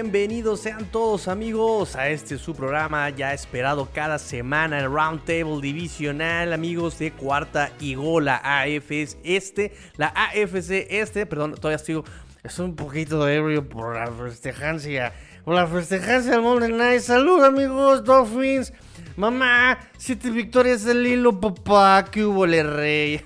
[0.00, 6.52] Bienvenidos, sean todos amigos a este su programa ya esperado cada semana, el Roundtable Divisional,
[6.52, 12.00] amigos de Cuarta y Gol, la AFC este, la AFC este, perdón, todavía estoy,
[12.44, 15.12] es un poquito ebrio por la festejancia,
[15.44, 17.00] por la festejancia del Monday Night.
[17.00, 18.72] Salud amigos, Dolphins.
[19.16, 23.20] Mamá, siete victorias del hilo, papá, que hubo le rey.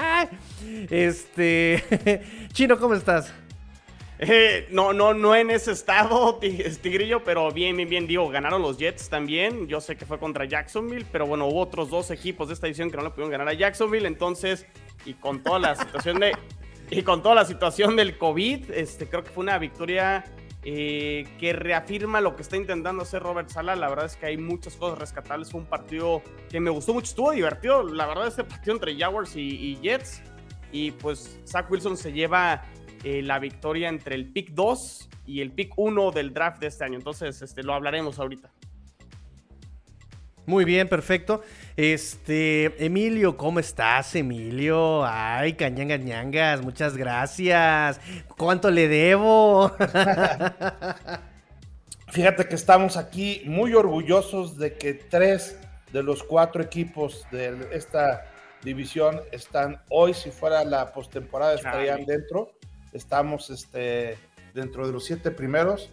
[0.90, 2.22] este,
[2.54, 3.30] Chino, ¿cómo estás?
[4.24, 8.78] Eh, no, no, no en ese estado, Tigrillo, pero bien, bien, bien, digo, ganaron los
[8.78, 9.66] Jets también.
[9.66, 12.88] Yo sé que fue contra Jacksonville, pero bueno, hubo otros dos equipos de esta edición
[12.88, 14.64] que no le pudieron ganar a Jacksonville, entonces,
[15.04, 16.36] y con toda la situación de,
[16.88, 20.24] y con toda la situación del COVID, este, creo que fue una victoria
[20.62, 23.74] eh, que reafirma lo que está intentando hacer Robert Sala.
[23.74, 25.50] La verdad es que hay muchas cosas rescatables.
[25.50, 27.82] Fue un partido que me gustó mucho, estuvo divertido.
[27.82, 30.22] La verdad, este partido entre Jaguars y, y Jets.
[30.70, 32.62] Y pues Zach Wilson se lleva
[33.04, 36.84] eh, la victoria entre el pick 2 y el pick 1 del draft de este
[36.84, 36.96] año.
[36.96, 38.50] Entonces, este, lo hablaremos ahorita.
[40.44, 41.42] Muy bien, perfecto.
[41.76, 45.04] Este, Emilio, ¿cómo estás, Emilio?
[45.04, 48.00] Ay, cañangas ñangas, muchas gracias.
[48.36, 49.70] ¿Cuánto le debo?
[52.08, 55.58] Fíjate que estamos aquí muy orgullosos de que tres
[55.92, 58.24] de los cuatro equipos de esta
[58.64, 62.52] división están hoy, si fuera la postemporada, estarían dentro
[62.92, 64.18] estamos este,
[64.54, 65.90] dentro de los siete primeros.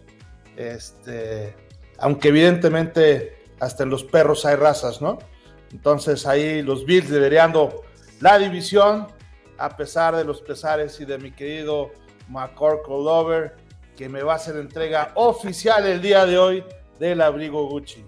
[0.56, 1.54] Este,
[1.98, 5.18] aunque evidentemente hasta en los perros hay razas, ¿no?
[5.72, 7.82] Entonces ahí los Bills liderando
[8.20, 9.06] la división,
[9.58, 11.90] a pesar de los pesares y de mi querido
[12.28, 13.56] McCorkle Lover,
[13.96, 16.64] que me va a hacer entrega oficial el día de hoy
[16.98, 18.04] del abrigo Gucci.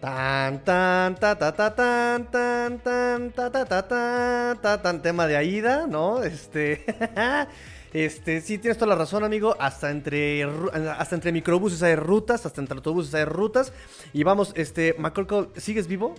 [0.00, 5.36] Tan tan ta ta ta tan tan tan ta ta ta ta tan tema de
[5.36, 6.22] Aida, ¿no?
[6.22, 6.84] Este
[7.96, 9.56] Este, sí, tienes toda la razón, amigo.
[9.58, 13.72] Hasta entre, hasta entre microbuses hay rutas, hasta entre autobuses hay rutas.
[14.12, 16.14] Y vamos, este, McCorkle, ¿sigues vivo?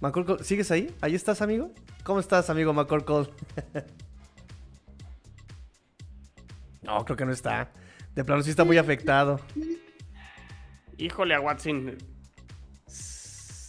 [0.00, 0.94] McCorkle, ¿sigues ahí?
[1.00, 1.72] ¿Ahí estás, amigo?
[2.04, 3.22] ¿Cómo estás, amigo McCorkle?
[6.82, 7.72] no, creo que no está.
[8.14, 9.40] De plano sí está muy afectado.
[10.98, 11.98] Híjole a Watson.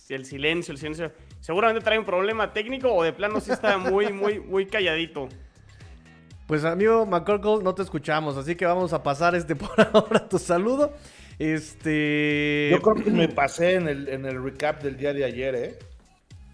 [0.08, 1.12] El silencio, el silencio.
[1.40, 5.30] Seguramente trae un problema técnico o de plano sí está muy, muy, muy calladito.
[6.50, 10.40] Pues amigo McCorkle, no te escuchamos, así que vamos a pasar este por ahora tu
[10.40, 10.92] saludo.
[11.38, 12.70] Este.
[12.72, 15.80] Yo creo que me pasé en el, en el recap del día de ayer, ¿eh?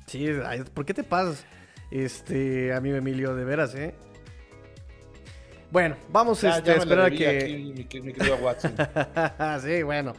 [0.06, 0.28] Sí,
[0.74, 1.46] ¿por qué te pasas?
[1.92, 3.96] Este, amigo Emilio, de veras, ¿eh?
[5.72, 7.46] Bueno, vamos este, a esperar a que.
[7.48, 8.76] mi, mi querido Watson.
[9.64, 10.12] sí, bueno.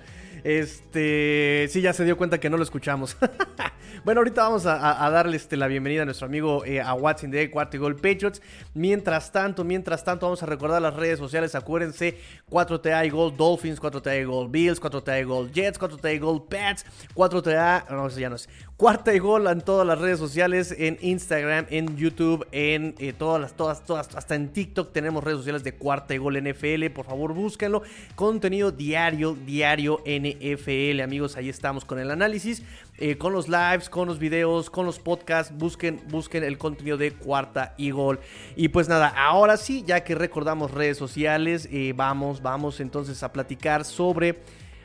[0.42, 3.14] Este, sí, ya se dio cuenta que no lo escuchamos.
[4.04, 7.50] bueno, ahorita vamos a, darle este, la bienvenida a nuestro amigo eh, a Watson de
[7.50, 8.40] Cuarto Gol Patriots.
[8.74, 11.54] Mientras tanto, mientras tanto, vamos a recordar las redes sociales.
[11.54, 12.18] Acuérdense,
[12.50, 18.20] 4TA Gold Dolphins, 4TA Gold Bills, 4TA Gold Jets, 4TA Gold Pets, 4TA, no, sé,
[18.20, 18.48] ya no es.
[18.76, 23.40] Cuarta y gol en todas las redes sociales, en Instagram, en YouTube, en eh, todas
[23.40, 26.90] las, todas, todas, hasta en TikTok tenemos redes sociales de Cuarta y Gol NFL.
[26.90, 27.82] Por favor, búsquenlo.
[28.16, 31.38] Contenido diario, diario NFL, amigos.
[31.38, 32.62] Ahí estamos con el análisis,
[32.98, 35.52] eh, con los lives, con los videos, con los podcasts.
[35.56, 38.20] Busquen, busquen el contenido de Cuarta y Gol.
[38.56, 43.32] Y pues nada, ahora sí, ya que recordamos redes sociales, eh, vamos, vamos entonces a
[43.32, 44.40] platicar sobre,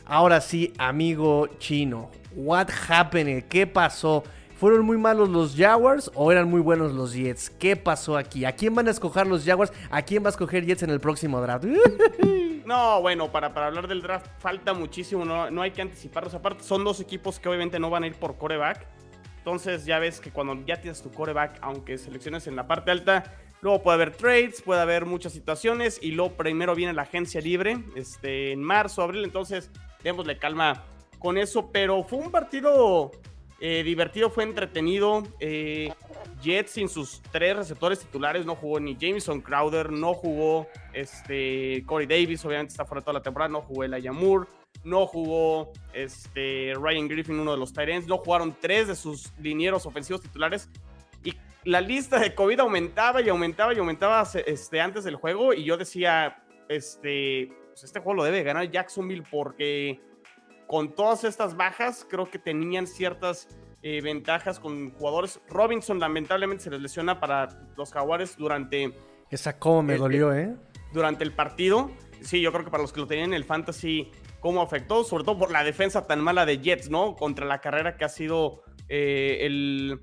[0.06, 3.44] ahora sí, amigo chino What happened?
[3.50, 4.24] ¿Qué pasó?
[4.62, 7.50] ¿Fueron muy malos los Jaguars o eran muy buenos los Jets?
[7.50, 8.46] ¿Qué pasó aquí?
[8.46, 9.74] ¿A quién van a escoger los Jaguars?
[9.90, 11.66] ¿A quién va a escoger Jets en el próximo draft?
[12.64, 16.36] No, bueno, para, para hablar del draft falta muchísimo, no, no hay que anticiparlos.
[16.36, 18.86] Aparte, son dos equipos que obviamente no van a ir por coreback.
[19.40, 23.24] Entonces ya ves que cuando ya tienes tu coreback, aunque selecciones en la parte alta,
[23.62, 27.84] luego puede haber trades, puede haber muchas situaciones y luego primero viene la agencia libre
[27.96, 29.24] este, en marzo, abril.
[29.24, 29.72] Entonces,
[30.04, 30.84] démosle calma
[31.18, 33.12] con eso, pero fue un partido
[33.64, 35.22] eh, divertido, fue entretenido.
[35.40, 35.94] Eh,
[36.42, 42.08] Jets sin sus tres receptores titulares no jugó ni Jameson Crowder, no jugó este, Corey
[42.08, 44.48] Davis, obviamente está fuera toda la temporada, no jugó el Moore,
[44.84, 49.86] no jugó este, Ryan Griffin, uno de los Tyrants, no jugaron tres de sus linieros
[49.86, 50.68] ofensivos titulares.
[51.24, 55.54] Y la lista de COVID aumentaba y aumentaba y aumentaba este, antes del juego.
[55.54, 60.00] Y yo decía, este, pues este juego lo debe ganar Jacksonville porque
[60.72, 63.50] con todas estas bajas, creo que tenían ciertas
[63.82, 65.42] eh, ventajas con jugadores.
[65.50, 68.96] Robinson lamentablemente se les lesiona para los Jaguares durante...
[69.30, 70.56] Esa como me dolió, ¿eh?
[70.94, 71.92] Durante el partido.
[72.22, 75.26] Sí, yo creo que para los que lo tenían en el fantasy, cómo afectó, sobre
[75.26, 77.18] todo por la defensa tan mala de Jets, ¿no?
[77.18, 80.00] Contra la carrera que ha sido eh, el,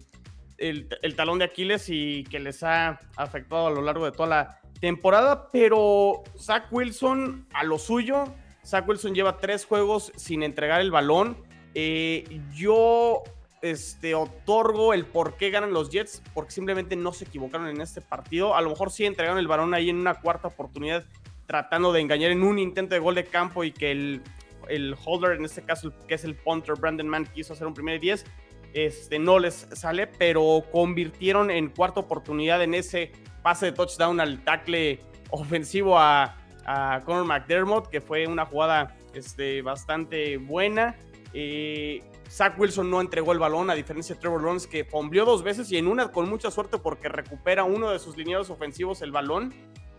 [0.59, 4.61] el, talón de Aquiles y que les ha afectado a lo largo de toda la
[4.83, 8.27] temporada, pero Zach Wilson a lo suyo.
[8.69, 11.39] Zach Wilson lleva tres juegos sin entregar el balón.
[11.75, 13.23] Eh, yo
[13.63, 18.03] este, otorgo el por qué ganan los Jets, porque simplemente no se equivocaron en este
[18.03, 18.55] partido.
[18.55, 21.07] A lo mejor sí entregaron el balón ahí en una cuarta oportunidad,
[21.47, 24.23] tratando de engañar en un intento de gol de campo y que el,
[24.69, 27.99] el holder, en este caso, que es el punter, Brandon Mann, quiso hacer un primer
[28.01, 28.27] 10.
[28.75, 33.13] Este, no les sale, pero convirtieron en cuarta oportunidad en ese
[33.43, 35.01] pase de touchdown al tackle
[35.31, 36.37] ofensivo a,
[36.69, 40.97] a Conor McDermott, que fue una jugada este, bastante buena.
[41.33, 45.43] Eh, Zach Wilson no entregó el balón, a diferencia de Trevor Lawrence, que fombleó dos
[45.43, 49.13] veces y en una con mucha suerte porque recupera uno de sus lineados ofensivos el
[49.13, 49.55] balón.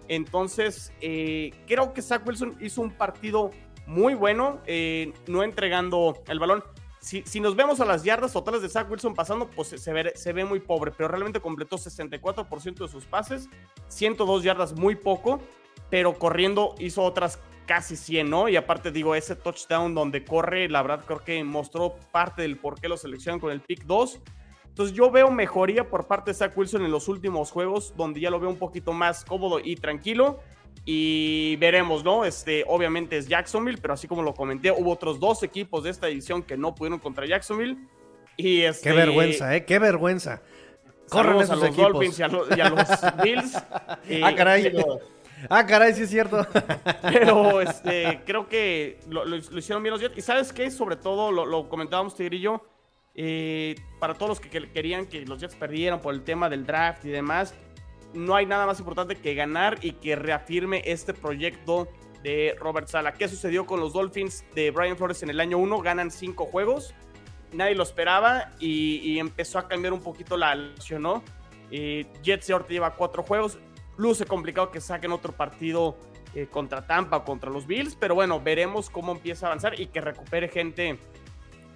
[0.08, 3.50] Entonces, eh, creo que Zach Wilson hizo un partido
[3.88, 6.64] muy bueno, eh, no entregando el balón.
[7.02, 10.34] Si, nos vemos a las yardas totales de Zach Wilson pasando, pues se ve, se
[10.34, 13.50] ve muy pobre, pero realmente completó 64% de sus pases,
[13.88, 15.40] 102 yardas muy poco,
[15.90, 18.50] pero corriendo hizo otras casi 100, ¿no?
[18.50, 22.82] Y aparte digo, ese touchdown donde corre, la verdad creo que mostró parte del por
[22.82, 24.20] qué lo seleccionan con el pick 2.
[24.70, 28.32] Entonces yo veo mejoría por parte de Zach Wilson en los últimos juegos, donde ya
[28.32, 30.40] lo veo un poquito más cómodo y tranquilo.
[30.84, 32.26] Y veremos, ¿no?
[32.26, 36.08] Este, obviamente es Jacksonville, pero así como lo comenté, hubo otros dos equipos de esta
[36.08, 37.78] edición que no pudieron contra Jacksonville.
[38.36, 39.66] Y este, Qué vergüenza, ¿eh?
[39.66, 40.42] Qué vergüenza.
[41.10, 41.92] Corren esos a los equipos.
[41.92, 42.88] Dolphins y a, los
[43.24, 43.56] Bills.
[44.24, 44.74] ah, caray.
[45.50, 46.46] Ah, caray, sí es cierto.
[47.02, 50.18] Pero este, creo que lo, hicieron bien los Jets.
[50.18, 52.66] Y sabes qué, sobre todo, lo, comentábamos Tigre y yo,
[53.16, 57.06] eh, para todos los que, querían que los Jets perdieran por el tema del draft
[57.06, 57.54] y demás,
[58.14, 61.88] no hay nada más importante que ganar y que reafirme este proyecto
[62.24, 63.14] de Robert Sala.
[63.14, 65.80] ¿Qué sucedió con los Dolphins de Brian Flores en el año 1?
[65.82, 66.94] Ganan cinco juegos,
[67.54, 71.24] nadie lo esperaba y, empezó a cambiar un poquito la lesión, ¿no?
[71.72, 73.60] Eh, Jets ahorita lleva cuatro juegos,
[74.00, 75.98] luce complicado que saquen otro partido
[76.34, 79.88] eh, contra Tampa o contra los Bills, pero bueno, veremos cómo empieza a avanzar y
[79.88, 80.98] que recupere gente,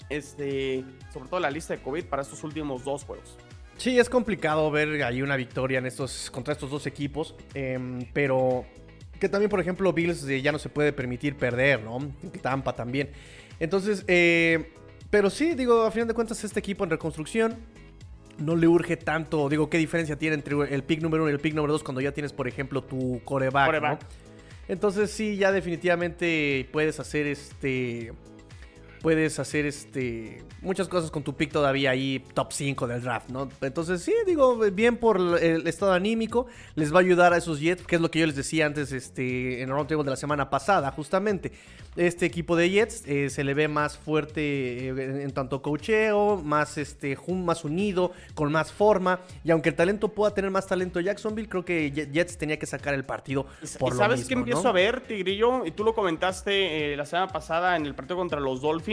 [0.10, 3.38] este, sobre todo la lista de COVID para estos últimos dos juegos.
[3.78, 8.66] Sí, es complicado ver ahí una victoria en estos, contra estos dos equipos, em, pero
[9.20, 12.00] que también, por ejemplo, Bills eh, ya no se puede permitir perder, ¿no?
[12.42, 13.12] Tampa también.
[13.60, 14.72] Entonces, eh,
[15.10, 17.58] pero sí, digo, a final de cuentas, este equipo en reconstrucción
[18.38, 19.50] no le urge tanto.
[19.50, 22.02] Digo, ¿qué diferencia tiene entre el pick número uno y el pick número dos cuando
[22.02, 24.00] ya tienes, por ejemplo, tu coreback?
[24.68, 28.14] Entonces sí, ya definitivamente puedes hacer este
[29.04, 33.50] puedes hacer este muchas cosas con tu pick todavía ahí top 5 del draft, ¿no?
[33.62, 37.86] Entonces, sí, digo, bien por el estado anímico, les va a ayudar a esos Jets,
[37.86, 40.50] que es lo que yo les decía antes este en el roundtable de la semana
[40.50, 41.52] pasada, justamente.
[41.98, 46.78] Este equipo de Jets eh, se le ve más fuerte eh, en, tanto cocheo, más
[46.78, 51.50] este más unido, con más forma, y aunque el talento pueda tener más talento Jacksonville,
[51.50, 53.46] creo que Jets tenía que sacar el partido
[53.80, 55.66] por ¿Y sabes qué empiezo a ver, Tigrillo?
[55.66, 58.93] Y tú lo comentaste eh, la semana pasada en el partido contra los Dolphins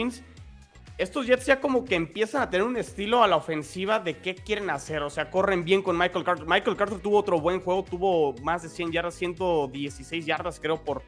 [1.01, 4.35] estos Jets ya como que empiezan a tener un estilo a la ofensiva de qué
[4.35, 5.01] quieren hacer.
[5.01, 6.45] O sea, corren bien con Michael Carter.
[6.47, 11.01] Michael Carter tuvo otro buen juego, tuvo más de 100 yardas, 116 yardas creo por,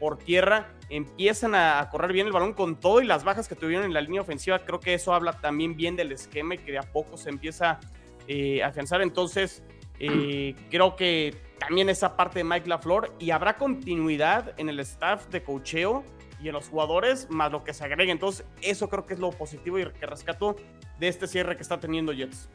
[0.00, 0.72] por tierra.
[0.88, 4.00] Empiezan a, correr bien el balón con todo y las bajas que tuvieron en la
[4.00, 4.58] línea ofensiva.
[4.64, 7.78] Creo que eso habla también bien del esquema y que de a poco se empieza
[8.26, 9.00] eh, a afianzar.
[9.00, 9.62] Entonces,
[10.00, 15.28] eh, creo que también esa parte de Mike LaFleur y habrá continuidad en el staff
[15.28, 16.04] de cocheo
[16.40, 18.12] y en los jugadores, más lo que se agregue.
[18.12, 20.56] Entonces, eso creo que es lo positivo y que rescato
[20.98, 22.48] de este cierre que está teniendo Jets.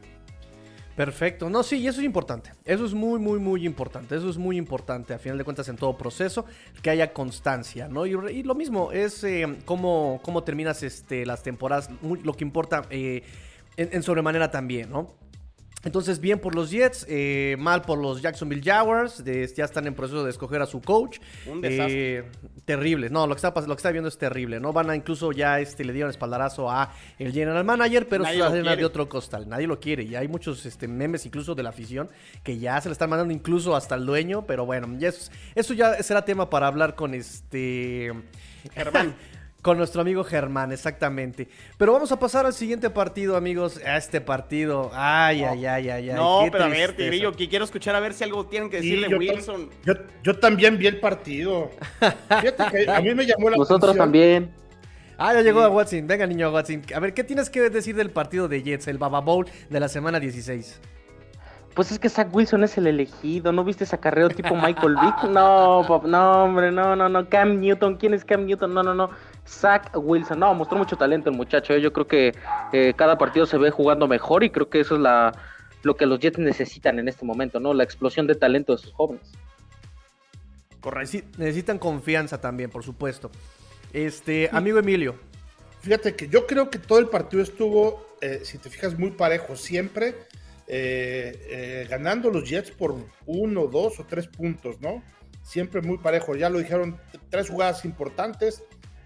[0.96, 2.52] Perfecto, no, sí, eso es importante.
[2.64, 4.14] Eso es muy, muy, muy importante.
[4.14, 6.44] Eso es muy importante, a final de cuentas, en todo proceso,
[6.82, 8.04] que haya constancia, ¿no?
[8.04, 13.22] Y, lo mismo es eh, cómo, cómo, terminas este, las temporadas, lo que importa eh,
[13.78, 15.21] en sobremanera también, ¿no?
[15.84, 19.22] Entonces, bien por los Jets, eh, mal por los Jacksonville Jaguars.
[19.24, 21.18] ya están en proceso de escoger a su coach.
[21.46, 22.18] Un desastre.
[22.18, 22.24] Eh,
[22.64, 23.10] terrible.
[23.10, 24.60] No, lo que, está, lo que está viendo es terrible.
[24.60, 28.36] No van a incluso ya este, le dieron espaldarazo a el general manager, pero es
[28.36, 29.48] una de otro costal.
[29.48, 30.04] Nadie lo quiere.
[30.04, 32.08] Y hay muchos este, memes incluso de la afición
[32.44, 34.46] que ya se le están mandando incluso hasta el dueño.
[34.46, 38.12] Pero bueno, eso, eso ya será tema para hablar con este.
[38.74, 39.14] Germán.
[39.62, 41.48] Con nuestro amigo Germán, exactamente.
[41.78, 43.80] Pero vamos a pasar al siguiente partido, amigos.
[43.86, 44.90] A este partido.
[44.92, 46.16] Ay, ay, ay, ay, ay.
[46.16, 49.16] No, pero a ver, Tigrillo, que quiero escuchar a ver si algo tienen que decirle
[49.16, 49.70] Wilson.
[50.24, 51.70] Yo, también vi el partido.
[52.40, 54.50] Fíjate que a mí me llamó la Nosotros también.
[55.16, 56.08] Ah, ya llegó a Watson.
[56.08, 56.82] Venga, niño Watson.
[56.92, 59.88] A ver, ¿qué tienes que decir del partido de Jets, el Baba Bowl de la
[59.88, 60.80] semana 16?
[61.74, 65.30] Pues es que Zach Wilson es el elegido, ¿no viste ese acarreo tipo Michael Vick?
[65.30, 67.28] No, no, hombre, no, no, no.
[67.30, 68.74] Cam Newton, ¿quién es Cam Newton?
[68.74, 69.10] No, no, no.
[69.46, 70.38] Zach Wilson.
[70.38, 71.74] No, mostró mucho talento el muchacho.
[71.74, 71.80] ¿eh?
[71.80, 72.34] Yo creo que
[72.72, 75.32] eh, cada partido se ve jugando mejor y creo que eso es la,
[75.82, 77.74] lo que los Jets necesitan en este momento, ¿no?
[77.74, 79.32] La explosión de talento de sus jóvenes.
[80.80, 81.18] Correcto.
[81.38, 83.30] necesitan confianza también, por supuesto.
[83.92, 85.14] Este, amigo Emilio.
[85.80, 89.56] Fíjate que yo creo que todo el partido estuvo, eh, si te fijas, muy parejo
[89.56, 90.14] siempre,
[90.68, 92.96] eh, eh, ganando los Jets por
[93.26, 95.02] uno, dos o tres puntos, ¿no?
[95.42, 96.36] Siempre muy parejo.
[96.36, 96.98] Ya lo dijeron,
[97.30, 98.62] tres jugadas importantes.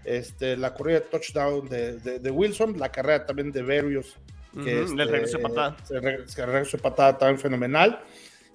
[0.07, 4.17] Este, la corrida de touchdown de, Wilson, la carrera también de Berrios,
[4.63, 5.77] que uh regreso de patada.
[5.89, 8.01] regreso de patada también fenomenal.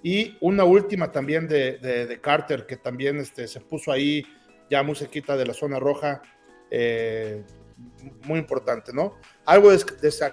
[0.02, 4.24] Y una última también de, Carter, que también este, se puso ahí
[4.70, 6.22] ya muy cerquita de la zona roja.
[6.70, 7.44] Eh,
[8.24, 9.18] muy importante, ¿no?
[9.44, 9.84] Algo de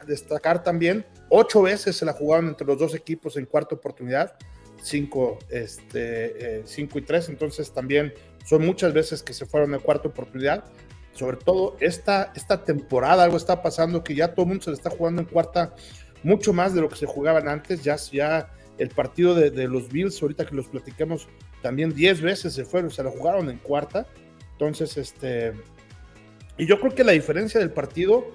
[0.08, 4.38] destacar también, ocho veces se la jugaron entre los dos equipos en cuarta oportunidad,
[4.82, 8.14] cinco, este, eh, cinco y tres, entonces también
[8.46, 10.64] son muchas veces que se fueron en cuarta oportunidad.
[11.20, 14.78] Sobre todo esta, esta temporada, algo está pasando que ya todo el mundo se le
[14.78, 15.76] está jugando en cuarta
[16.24, 20.22] mucho más de lo que se jugaban antes, ya, ya el partido de, los Bills,
[20.22, 21.28] ahorita que los platicamos,
[21.62, 24.08] también diez veces se fueron, se la jugaron en cuarta.
[24.54, 25.52] Entonces, este,
[26.58, 28.26] y yo creo que la diferencia del partido,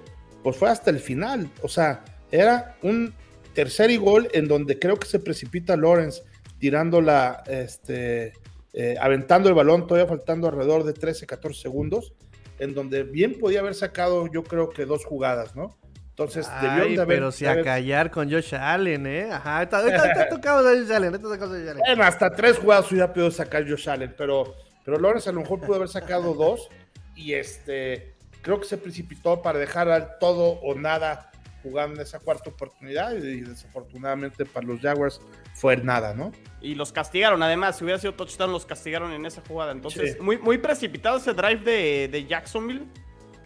[0.43, 1.49] pues fue hasta el final.
[1.63, 3.15] O sea, era un
[3.55, 6.21] tercer gol en donde creo que se precipita Lawrence
[6.59, 8.33] tirando la, este,
[8.73, 12.13] eh, aventando el balón, todavía faltando alrededor de 13, 14 segundos,
[12.59, 15.77] en donde bien podía haber sacado, yo creo que dos jugadas, ¿no?
[16.09, 17.17] Entonces, Ay, de haber.
[17.17, 19.29] Pero si a callar con Josh Allen, ¿eh?
[19.29, 21.81] Ajá, está, tocado Josh Allen, está tocado Josh Allen.
[21.85, 25.59] Bueno, hasta tres jugadas hubiera podido sacar Josh Allen, pero, pero Lawrence a lo mejor
[25.59, 26.69] pudo haber sacado dos.
[27.17, 31.31] Y este, creo que se precipitó para dejar al todo o nada
[31.65, 35.19] jugando esa cuarta oportunidad y desafortunadamente para los Jaguars
[35.55, 36.31] fue nada, ¿no?
[36.61, 39.71] Y los castigaron, además, si hubiera sido touchdown, los castigaron en esa jugada.
[39.71, 42.85] Entonces, muy, muy precipitado ese drive de, Jacksonville.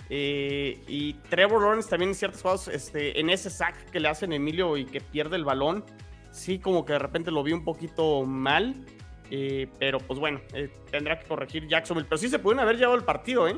[0.09, 4.33] Eh, y Trevor Lawrence también en ciertas jugadas, este, en ese sack que le hacen
[4.33, 5.85] Emilio y que pierde el balón,
[6.31, 8.85] sí como que de repente lo vi un poquito mal.
[9.31, 12.07] Eh, pero pues bueno, eh, tendrá que corregir Jacksonville.
[12.09, 13.55] Pero sí se pudieron haber llevado el partido, ¿eh?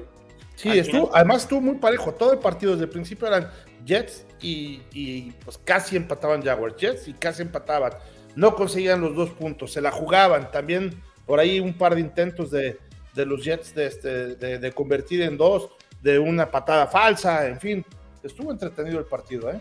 [0.55, 2.13] Sí, estuvo, además estuvo muy parejo.
[2.13, 3.49] Todo el partido desde el principio eran
[3.85, 6.75] Jets y, pues casi empataban Jaguars.
[6.77, 7.93] Jets y casi empataban.
[8.35, 10.51] No conseguían los dos puntos, se la jugaban.
[10.51, 12.77] También por ahí un par de intentos de,
[13.15, 15.69] los Jets de, este, de convertir en dos,
[16.01, 17.85] de una patada falsa, en fin.
[18.23, 19.59] Estuvo entretenido el partido, ¿eh?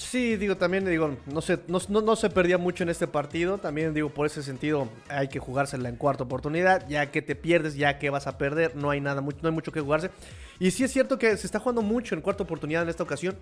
[0.00, 3.58] Sí, digo, también digo, no se, no, se perdía mucho en este partido.
[3.58, 6.88] También digo, por ese sentido, hay que jugársela en cuarta oportunidad.
[6.88, 9.72] Ya que te pierdes, ya que vas a perder, no hay nada, no hay mucho
[9.72, 10.10] que jugarse.
[10.58, 13.36] Y sí es cierto que se está jugando mucho en cuarta oportunidad en esta ocasión.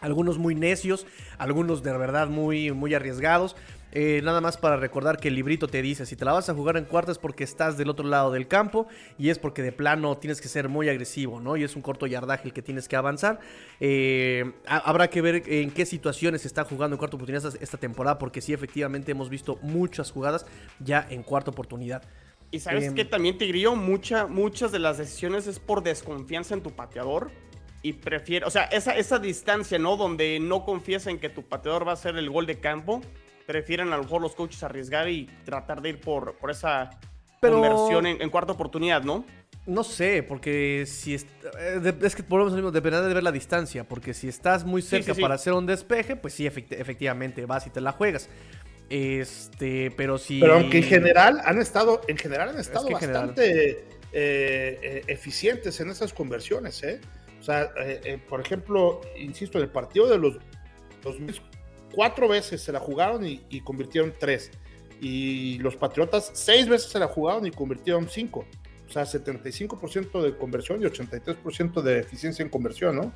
[0.00, 1.06] Algunos muy necios,
[1.38, 3.56] algunos de verdad muy, muy arriesgados.
[3.92, 6.54] Eh, nada más para recordar que el librito te dice, si te la vas a
[6.54, 9.72] jugar en cuarta es porque estás del otro lado del campo y es porque de
[9.72, 11.56] plano tienes que ser muy agresivo, ¿no?
[11.56, 13.40] Y es un corto yardaje el que tienes que avanzar.
[13.80, 18.18] Eh, habrá que ver en qué situaciones se está jugando en cuarta oportunidad esta, temporada,
[18.18, 20.44] porque sí, efectivamente hemos visto muchas jugadas
[20.80, 22.02] ya en cuarta oportunidad.
[22.50, 26.62] Y sabes em, que también, Tigrillo, mucha, muchas de las decisiones es por desconfianza en
[26.62, 27.30] tu pateador
[27.82, 29.96] y prefiere, o sea, esa, esa distancia, ¿no?
[29.96, 33.00] Donde no confías en que tu pateador va a hacer el gol de campo
[33.48, 36.90] prefieren a lo mejor los coaches arriesgar y tratar de ir por, por esa
[37.40, 39.24] conversión en, cuarta oportunidad, ¿no?
[39.64, 41.24] No sé, porque si es,
[41.58, 44.82] eh, es que volvemos al mismo, depende de ver la distancia, porque si estás muy
[44.82, 48.28] cerca para hacer un despeje, pues sí, efectivamente vas y te la juegas.
[48.90, 50.40] Este, pero si.
[50.40, 53.78] Pero aunque en general han estado, en general han estado bastante eh,
[54.12, 57.00] eh, eficientes en esas conversiones, ¿eh?
[57.40, 57.70] O sea,
[58.28, 60.38] por ejemplo, insisto, en el partido de los
[61.02, 61.40] 2000
[61.92, 64.50] cuatro veces se la jugaron y, convirtieron tres.
[65.00, 68.46] Y los Patriotas seis veces se la jugaron y convirtieron cinco.
[68.88, 73.12] O sea, 75% de conversión y 83% de eficiencia en conversión, ¿no?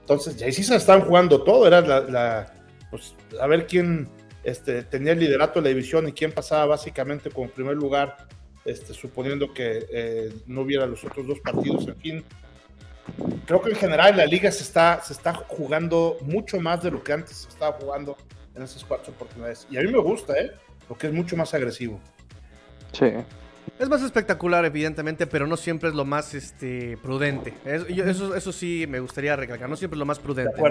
[0.00, 1.66] Entonces, ya sí se estaban jugando todo.
[1.66, 2.52] Era la,
[2.90, 4.08] pues, a ver quién
[4.44, 8.28] este, tenía el liderato de la división y quién pasaba básicamente como primer lugar,
[8.64, 11.88] este, suponiendo que eh, no hubiera los otros dos partidos.
[11.88, 12.24] En fin,
[13.46, 17.02] creo que en general la liga se está, se está jugando mucho más de lo
[17.02, 18.16] que antes se estaba jugando
[18.54, 19.66] en esas cuatro oportunidades.
[19.70, 20.52] Y a mí me gusta, ¿eh?
[20.88, 22.00] Porque es mucho más agresivo.
[22.92, 23.12] Sí.
[23.78, 27.54] Es más espectacular, evidentemente, pero no siempre es lo más este, prudente.
[27.64, 30.62] Eso, eso, sí me gustaría recalcar, no siempre es lo más prudente.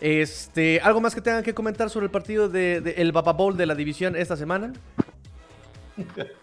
[0.00, 3.56] Este, ¿Algo más que tengan que comentar sobre el partido del de, el Baba Bowl
[3.56, 4.72] de la división esta semana?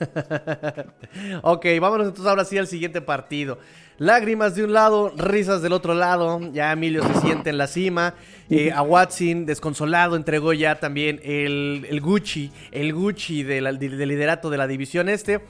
[1.42, 3.58] ok, vámonos entonces ahora sí al siguiente partido.
[4.00, 6.40] Lágrimas de un lado, risas del otro lado.
[6.54, 8.14] Ya Emilio se siente en la cima.
[8.48, 14.66] Eh, a Watson, desconsolado, entregó ya también el, Gucci, el Gucci del, liderato de la
[14.66, 15.42] división este.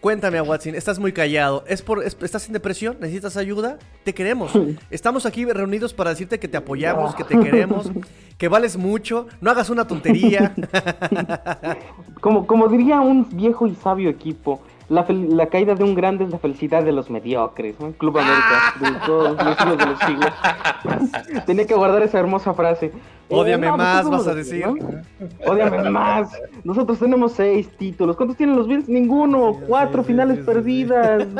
[0.00, 1.64] Cuéntame, Watson, estás muy callado.
[1.66, 2.96] ¿Es por, ¿Estás en depresión?
[3.00, 3.76] ¿Necesitas ayuda?
[4.04, 4.52] Te queremos.
[4.88, 7.90] Estamos aquí reunidos para decirte que te apoyamos, que te queremos,
[8.38, 9.26] que vales mucho.
[9.40, 10.54] No hagas una tontería.
[12.20, 16.30] como, como diría un viejo y sabio equipo, la, la, caída de un grande es
[16.30, 17.92] la felicidad de los mediocres, ¿no?
[17.92, 20.32] Club América, de todos los siglos de los siglos.
[21.46, 22.92] Tenía que guardar esa hermosa frase.
[23.28, 24.64] Ódiame eh, pues, más, vas a decir.
[25.44, 26.30] Ódiame más.
[26.62, 28.16] Nosotros tenemos seis títulos.
[28.16, 28.88] ¿Cuántos tienen los Bills?
[28.88, 29.58] Ninguno.
[29.66, 31.26] Cuatro finales perdidas.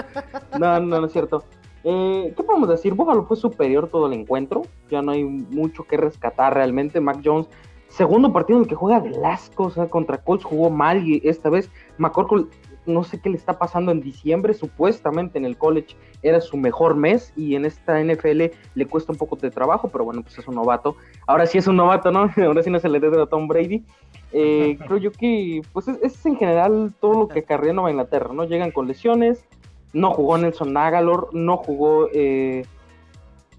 [0.59, 1.45] No, no, no es cierto.
[1.85, 2.95] Eh, ¿Qué podemos decir?
[2.95, 4.63] Buffalo fue superior todo el encuentro.
[4.91, 7.01] Ya no hay mucho que rescatar realmente.
[7.01, 7.47] Mac Jones,
[7.89, 11.51] segundo partido en el que juega de las cosas contra Colts jugó mal y esta
[11.51, 12.47] vez McCorkle
[12.87, 16.97] no sé qué le está pasando en diciembre, supuestamente en el college era su mejor
[16.97, 20.47] mes y en esta NFL le cuesta un poco de trabajo, pero bueno, pues es
[20.49, 20.97] un novato.
[21.27, 22.31] Ahora sí es un novato, ¿no?
[22.45, 23.85] Ahora sí no se le debe a Tom Brady.
[24.33, 28.45] Eh, creo yo que pues es, en general todo lo que acarrea Nueva Inglaterra, ¿no?
[28.45, 29.45] Llegan con lesiones,
[29.93, 32.65] no jugó Nelson Nagalor, no jugó eh,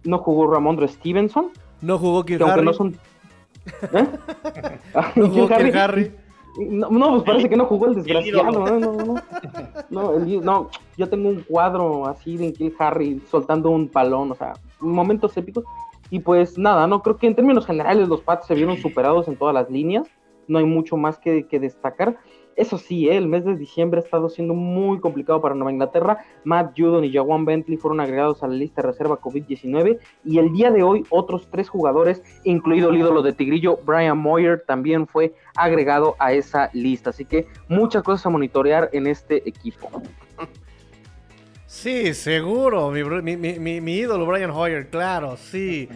[0.04, 1.52] no jugó Ramondre Stevenson.
[1.82, 2.66] No jugó Kirk Harry.
[2.66, 2.98] No, son...
[3.94, 4.08] ¿Eh?
[5.16, 6.12] no jugó Harry.
[6.58, 8.52] No, no, pues parece que no jugó el desgraciado.
[8.52, 9.16] No, no, no.
[9.90, 14.54] No, no, yo tengo un cuadro así de Kill Harry soltando un palón, o sea,
[14.80, 15.64] momentos épicos.
[16.10, 19.36] Y pues nada, no creo que en términos generales los Pats se vieron superados en
[19.36, 20.08] todas las líneas.
[20.48, 22.18] No hay mucho más que, que destacar.
[22.58, 23.16] Eso sí, ¿eh?
[23.18, 26.26] el mes de diciembre ha estado siendo muy complicado para Nueva Inglaterra.
[26.44, 30.52] Matt Judon y Jawan Bentley fueron agregados a la lista de reserva COVID-19 y el
[30.52, 35.36] día de hoy otros tres jugadores, incluido el ídolo de Tigrillo, Brian Moyer, también fue
[35.56, 37.12] agregado a esa lista.
[37.12, 39.90] Así que muchas cosas a monitorear en este equipo.
[41.68, 45.88] Sí, seguro, mi, mi ídolo Brian Hoyer, claro, sí.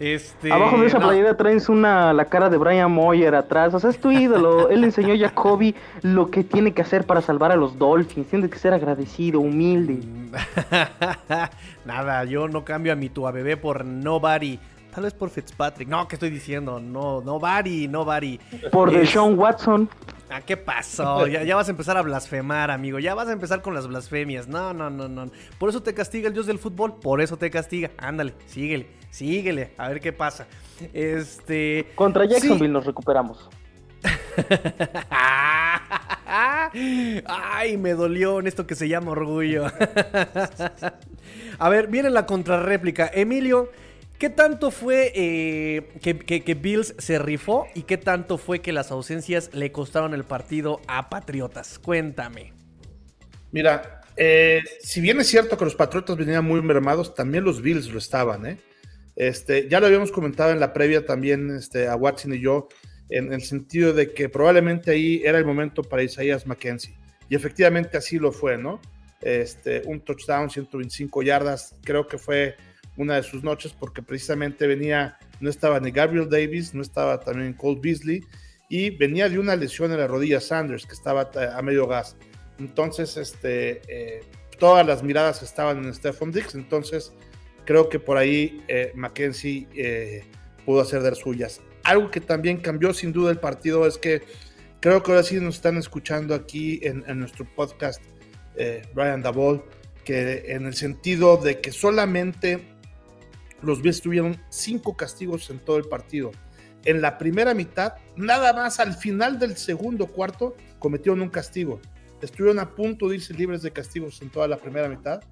[0.00, 3.72] Este, Abajo de esa playera traes una, la cara de Brian Moyer atrás.
[3.74, 4.68] O sea, es tu ídolo.
[4.70, 8.28] Él enseñó a Jacoby lo que tiene que hacer para salvar a los Dolphins.
[8.28, 10.00] Tiene que ser agradecido, humilde.
[11.84, 14.58] Nada, yo no cambio a mi tu bebé por nobody.
[14.94, 15.88] Tal vez por Fitzpatrick.
[15.88, 16.78] No, ¿qué estoy diciendo?
[16.78, 18.38] No, nobody, nobody.
[18.70, 19.90] Por Deshaun Watson.
[20.30, 21.26] Ah, ¿qué pasó?
[21.26, 23.00] Ya, ya, vas a empezar a blasfemar, amigo.
[23.00, 24.46] Ya vas a empezar con las blasfemias.
[24.46, 25.32] No, no, no, no.
[25.58, 27.00] Por eso te castiga el dios del fútbol.
[27.00, 27.90] Por eso te castiga.
[27.98, 29.72] Ándale, síguele, síguele.
[29.78, 30.46] A ver qué pasa.
[30.92, 31.90] Este.
[31.96, 33.50] Contra Jacksonville nos recuperamos.
[37.26, 39.66] Ay, me dolió en esto que se llama orgullo.
[41.58, 43.10] a ver, viene la contrarréplica.
[43.12, 43.72] Emilio.
[44.24, 49.50] ¿Qué tanto fue eh, que, Bills se rifó y qué tanto fue que las ausencias
[49.52, 51.78] le costaron el partido a Patriotas?
[51.78, 52.54] Cuéntame.
[53.52, 57.92] Mira, eh, si bien es cierto que los Patriotas venían muy mermados, también los Bills
[57.92, 58.56] lo estaban, ¿eh?
[59.14, 62.68] Este, ya lo habíamos comentado en la previa también este, a Watson y yo,
[63.10, 66.96] en el sentido de que probablemente ahí era el momento para Isaías McKenzie.
[67.28, 68.80] Y efectivamente así lo fue, ¿no?
[69.20, 72.56] Este, un touchdown, 125 yardas, creo que fue
[72.96, 77.54] una de sus noches porque precisamente venía, no estaba ni Gabriel Davis, no estaba también
[77.54, 78.22] Cole Beasley
[78.68, 82.16] y venía de una lesión en la rodilla Sanders que estaba a medio gas.
[82.58, 84.20] Entonces, este, eh,
[84.58, 87.12] todas las miradas estaban en Stephon Dix, entonces
[87.64, 90.24] creo que por ahí eh, Mackenzie eh,
[90.64, 91.60] pudo hacer de las suyas.
[91.82, 94.22] Algo que también cambió sin duda el partido es que
[94.80, 98.02] creo que ahora sí nos están escuchando aquí en, en nuestro podcast
[98.94, 99.64] Brian Dabol,
[100.04, 102.73] que en el sentido de que solamente
[103.64, 106.30] los Bills tuvieron cinco castigos en todo el partido.
[106.84, 111.80] En la primera mitad, nada más al final del segundo cuarto, cometieron un castigo.
[112.20, 115.22] Estuvieron a punto de irse libres de castigos en toda la primera mitad.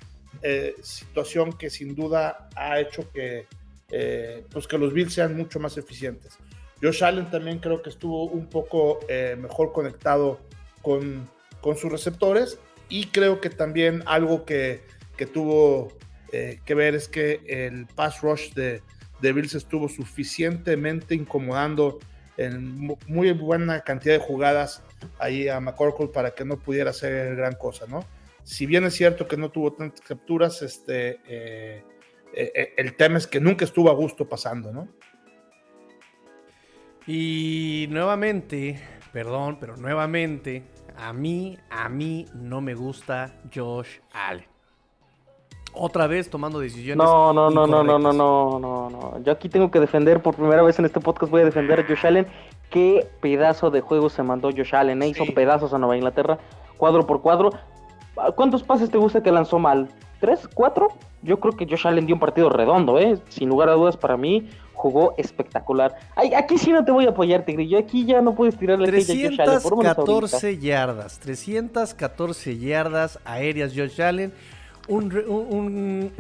[0.43, 3.47] Eh, situación que sin duda ha hecho que,
[3.91, 6.39] eh, pues que los Bills sean mucho más eficientes.
[6.83, 10.41] Josh Allen también creo que estuvo un poco eh, mejor conectado
[10.81, 11.29] con,
[11.61, 14.83] con sus receptores y creo que también algo que,
[15.17, 15.93] que tuvo
[16.33, 18.83] eh, que ver es que el pass rush de,
[19.21, 21.99] de Bills estuvo suficientemente incomodando
[22.39, 22.75] en
[23.07, 24.83] muy buena cantidad de jugadas
[25.19, 28.05] ahí a McCorkle para que no pudiera hacer gran cosa, ¿no?
[28.45, 31.85] Si bien es cierto que no tuvo tantas capturas, este, eh,
[32.35, 34.89] eh, el tema es que nunca estuvo a gusto pasando, ¿no?
[37.07, 38.81] Y nuevamente,
[39.13, 40.65] perdón, pero nuevamente,
[40.97, 44.52] a mí, a mí no me gusta Josh Allen
[45.75, 47.05] otra vez tomando decisiones.
[47.05, 49.23] No, no, no, no, no, no, no, no, no.
[49.23, 51.85] Yo aquí tengo que defender por primera vez en este podcast, voy a defender a
[51.87, 52.27] Josh Allen.
[52.71, 55.09] Qué pedazo de juego se mandó Josh Allen, ¿eh?
[55.09, 56.39] hizo pedazos a Nueva Inglaterra,
[56.77, 57.51] cuadro por cuadro.
[58.37, 59.89] ¿Cuántos pases te gusta que lanzó mal?
[60.21, 60.89] 3, 4,
[61.23, 63.19] yo creo que Josh Allen dio un partido redondo, ¿eh?
[63.29, 65.97] Sin lugar a dudas, para mí jugó espectacular.
[66.15, 67.79] Ay, aquí sí no te voy a apoyar, Tigrillo.
[67.79, 74.33] Aquí ya no puedes tirarle 314 yardas, 314 yardas aéreas Josh Allen.
[74.89, 76.11] Un,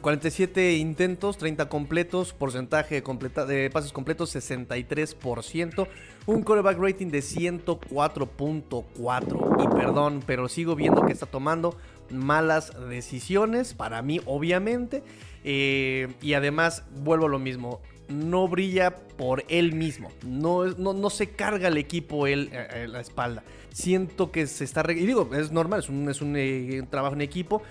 [0.00, 5.86] 47 intentos, 30 completos, porcentaje de pases completos 63%,
[6.26, 9.64] un coreback rating de 104.4.
[9.64, 11.76] Y perdón, pero sigo viendo que está tomando
[12.10, 15.04] malas decisiones, para mí obviamente.
[15.44, 20.10] Eh, y además, vuelvo a lo mismo, no brilla por él mismo.
[20.26, 23.42] No, no, se carga el equipo él eh, eh, la espalda.
[23.72, 24.84] Siento que se está...
[24.90, 27.62] Y digo, es normal, es un, es un, trabajo en equipo,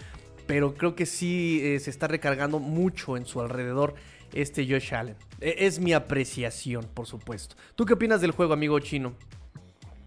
[0.51, 3.93] pero creo que sí se está recargando mucho en su alrededor
[4.33, 5.15] este Josh Allen.
[5.39, 7.55] E, es mi apreciación, por supuesto.
[7.73, 9.13] ¿Tú qué opinas del juego, amigo chino?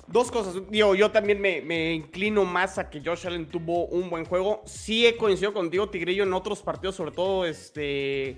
[0.06, 0.56] Dos cosas.
[0.68, 4.62] Digo, yo también me, inclino más a que Josh Allen tuvo un buen juego.
[4.66, 8.36] Sí he coincidido contigo, Tigrillo, en otros partidos, sobre todo este.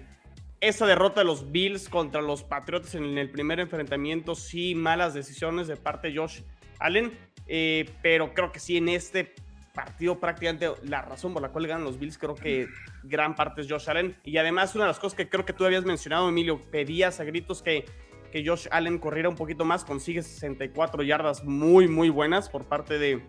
[0.61, 5.66] Esa derrota de los Bills contra los Patriots en el primer enfrentamiento, sí, malas decisiones
[5.66, 6.42] de parte de Josh
[6.79, 7.19] Allen.
[7.49, 9.35] Eh, pero creo que sí, en este
[9.77, 12.67] partido prácticamente la razón por la cual ganan los Bills, creo que
[13.05, 14.17] gran parte es Josh Allen.
[14.25, 17.25] Y además, una de las cosas que creo que tú habías mencionado, Emilio, pedías a
[17.25, 17.85] gritos que
[18.31, 22.99] que Josh Allen corriera un poquito más, consigue 64 yardas muy, muy buenas por parte
[22.99, 23.23] de,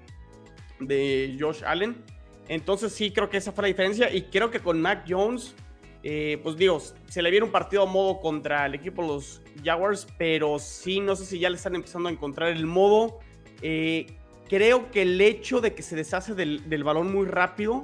[0.79, 2.03] de Josh Allen.
[2.47, 5.55] Entonces sí creo que esa fue la diferencia y creo que con Mac Jones,
[6.03, 9.41] eh, pues digo, se le viene un partido a modo contra el equipo de los
[9.63, 13.19] Jaguars, pero sí, no sé si ya le están empezando a encontrar el modo.
[13.61, 14.07] Eh,
[14.47, 17.83] creo que el hecho de que se deshace del, del balón muy rápido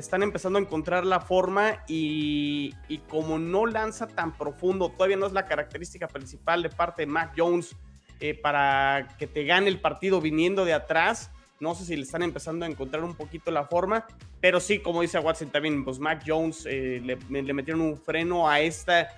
[0.00, 2.72] están empezando a encontrar la forma y,
[3.08, 7.32] como no lanza tan profundo, todavía no es la característica principal de parte de Mac
[7.36, 7.76] Jones
[8.20, 11.30] eh, para que te gane el partido viniendo de atrás.
[11.58, 14.06] No sé si le están empezando a encontrar un poquito la forma,
[14.40, 18.60] pero sí, como dice Watson también, pues Mac Jones eh, le metieron un freno a
[18.60, 19.08] esta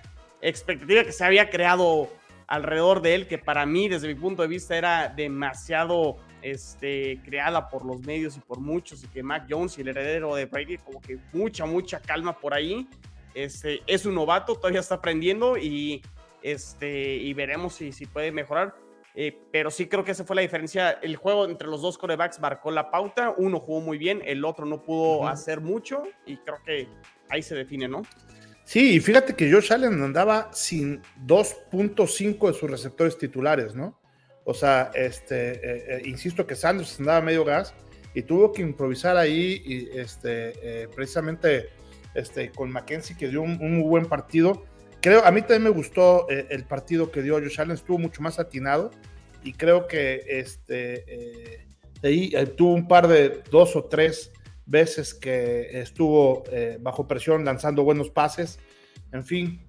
[0.41, 2.09] expectativa que se había creado
[2.47, 7.69] alrededor de él, que para mí, desde mi punto de vista, era demasiado este, creada
[7.69, 10.77] por los medios y por muchos, y que Mac Jones y el heredero de Brady,
[10.77, 12.87] como que mucha, mucha calma por ahí.
[13.33, 16.03] Este, es un novato, todavía está aprendiendo y,
[16.41, 18.75] este, y veremos si, si puede mejorar.
[19.15, 20.91] Eh, pero sí creo que esa fue la diferencia.
[20.91, 23.33] El juego entre los dos corebacks marcó la pauta.
[23.37, 26.87] Uno jugó muy bien, el otro no pudo hacer mucho y creo que
[27.29, 28.01] ahí se define, ¿no?
[28.65, 33.99] Sí, y fíjate que Josh Allen andaba sin 2.5 de sus receptores titulares, ¿no?
[34.45, 37.73] O sea, este, eh, eh, insisto que Sanders andaba medio gas
[38.13, 41.69] y tuvo que improvisar ahí, y, este, eh, precisamente
[42.13, 44.65] este, con Mackenzie, que dio un, muy buen partido.
[45.01, 48.39] Creo, a mí también me gustó el partido que dio Josh Allen, estuvo mucho más
[48.39, 48.91] atinado
[49.43, 51.65] y creo que este,
[52.01, 54.31] ahí tuvo un par de dos o tres
[54.65, 56.45] veces que estuvo
[56.79, 58.59] bajo presión lanzando buenos pases.
[59.11, 59.61] En fin,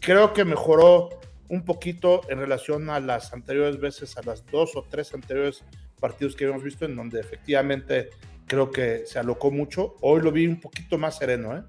[0.00, 1.10] creo que mejoró
[1.50, 5.64] un poquito en relación a las anteriores veces, a las dos o tres anteriores
[5.98, 8.10] partidos que habíamos visto, en donde efectivamente
[8.46, 9.96] creo que se alocó mucho.
[10.00, 11.62] Hoy lo vi un poquito más sereno, ¿eh?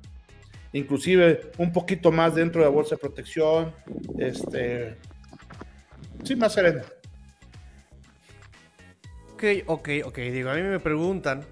[0.74, 3.74] inclusive un poquito más dentro de la bolsa de protección,
[4.20, 4.98] este,
[6.24, 6.84] sí, más sereno.
[9.34, 11.44] Ok, ok, ok, digo, a mí me preguntan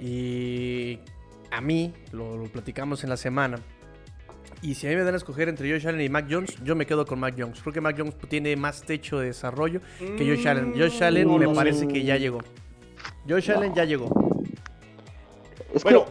[0.00, 0.98] y
[1.50, 3.60] a mí, lo, lo platicamos en la semana,
[4.64, 6.74] y si a mí me dan a escoger entre Josh Allen y Mac Jones, yo
[6.74, 7.60] me quedo con Mac Jones.
[7.60, 10.72] Creo que Mac Jones tiene más techo de desarrollo que Josh Allen.
[10.72, 12.38] Josh mm, Allen me parece que ya llegó.
[13.28, 14.08] Josh Allen ya llegó.
[15.82, 16.06] bueno,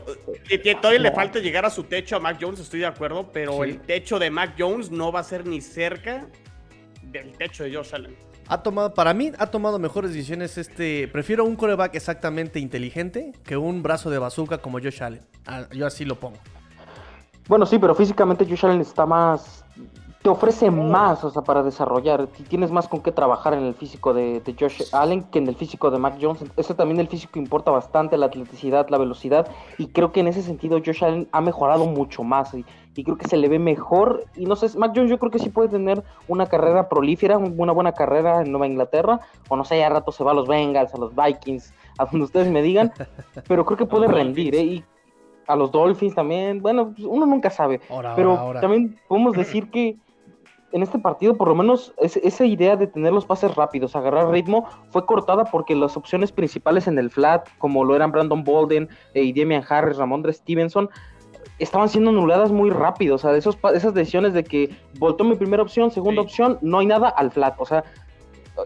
[0.47, 0.75] que...
[0.75, 3.79] todavía le falta llegar a su techo a Mac Jones, estoy de acuerdo, pero el
[3.79, 6.27] techo de Mac Jones no va a ser ni cerca
[7.01, 8.15] del techo de Josh Allen.
[8.47, 11.07] Ha tomado, para mí, ha tomado mejores decisiones este.
[11.07, 15.21] Prefiero un coreback exactamente inteligente que un brazo de bazooka como Josh Allen.
[15.47, 16.37] Ah, yo así lo pongo.
[17.47, 19.65] Bueno, sí, pero físicamente Josh Allen está más.
[20.21, 22.27] Te ofrece más, o sea, para desarrollar.
[22.47, 25.91] Tienes más con qué trabajar en el físico de, Josh Allen que en el físico
[25.91, 26.45] de Mac Jones.
[26.55, 29.51] Eso también el físico importa bastante, la atleticidad, la velocidad.
[29.77, 32.53] Y creo que en ese sentido Josh Allen ha mejorado mucho más.
[32.53, 32.63] Y,
[33.03, 34.23] creo que se le ve mejor.
[34.37, 37.73] Y no sé, Mac Jones yo creo que sí puede tener una carrera prolífera, una
[37.73, 39.19] buena carrera en Nueva Inglaterra.
[39.49, 42.23] O no sé, ya rato se va a los Bengals, a los Vikings, a donde
[42.23, 42.93] ustedes me digan.
[43.49, 44.63] Pero creo que puede rendir, ¿eh?
[44.63, 44.85] Y
[45.47, 46.61] a los Dolphins también.
[46.61, 47.81] Bueno, pues, uno nunca sabe.
[48.15, 49.97] pero también podemos decir que
[50.73, 54.67] en este partido, por lo menos, esa idea de tener los pases rápidos, agarrar ritmo,
[54.89, 59.21] fue cortada porque las opciones principales en el flat, como lo eran Brandon Bolden eh,
[59.21, 60.89] y Damian Harris, Ramondre Stevenson,
[61.59, 63.15] estaban siendo anuladas muy rápido.
[63.15, 66.79] O sea, de esos, esas decisiones de que voltó mi primera opción, segunda opción, no
[66.79, 67.53] hay nada al flat.
[67.59, 67.83] O sea,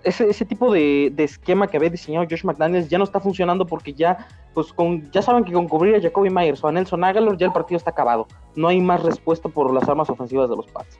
[0.03, 3.65] ese, ese tipo de, de, esquema que había diseñado Josh McDaniels ya no está funcionando
[3.65, 7.03] porque ya, pues con, ya saben que con cubrir a Jacoby Myers o a Nelson
[7.03, 8.27] Aguilar ya el partido está acabado.
[8.55, 10.99] No hay más respuesta por las armas ofensivas de los Pats.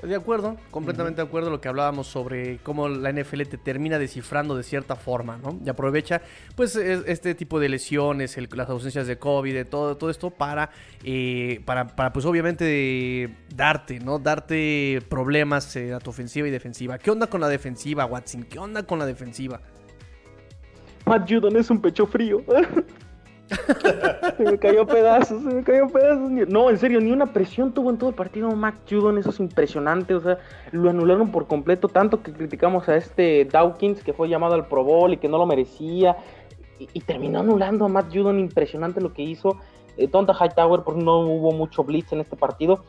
[0.00, 4.56] De acuerdo, completamente de acuerdo lo que hablábamos sobre cómo la NFL te termina descifrando
[4.56, 5.58] de cierta forma, ¿no?
[5.64, 6.22] Y aprovecha,
[6.56, 10.70] pues, este tipo de lesiones, las ausencias de COVID, de todo, todo esto para,
[11.04, 14.18] eh, para, para, pues, obviamente, darte, ¿no?
[14.18, 16.98] Darte problemas eh, a tu ofensiva y defensiva.
[16.98, 18.44] ¿Qué onda con la defensiva, Watson?
[18.44, 19.60] ¿Qué onda con la defensiva?
[21.06, 22.42] Matt Judon es un pecho frío.
[24.36, 26.30] se me cayó pedazos, se me cayó pedazos.
[26.48, 29.40] No, en serio, ni una presión tuvo en todo el partido Mac Judon, eso es
[29.40, 30.14] impresionante.
[30.14, 30.38] O sea,
[30.70, 34.84] lo anularon por completo, tanto que criticamos a este Dawkins que fue llamado al Pro
[34.84, 36.16] Bowl y que no lo merecía.
[36.78, 39.58] Y, terminó anulando a Matt Judon, impresionante lo que hizo.
[39.96, 42.84] Eh, tonta Hightower, porque no hubo mucho blitz en este partido.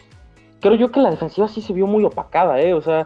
[0.62, 2.74] Creo yo que la defensiva sí se vio muy opacada, ¿eh?
[2.74, 3.06] O sea,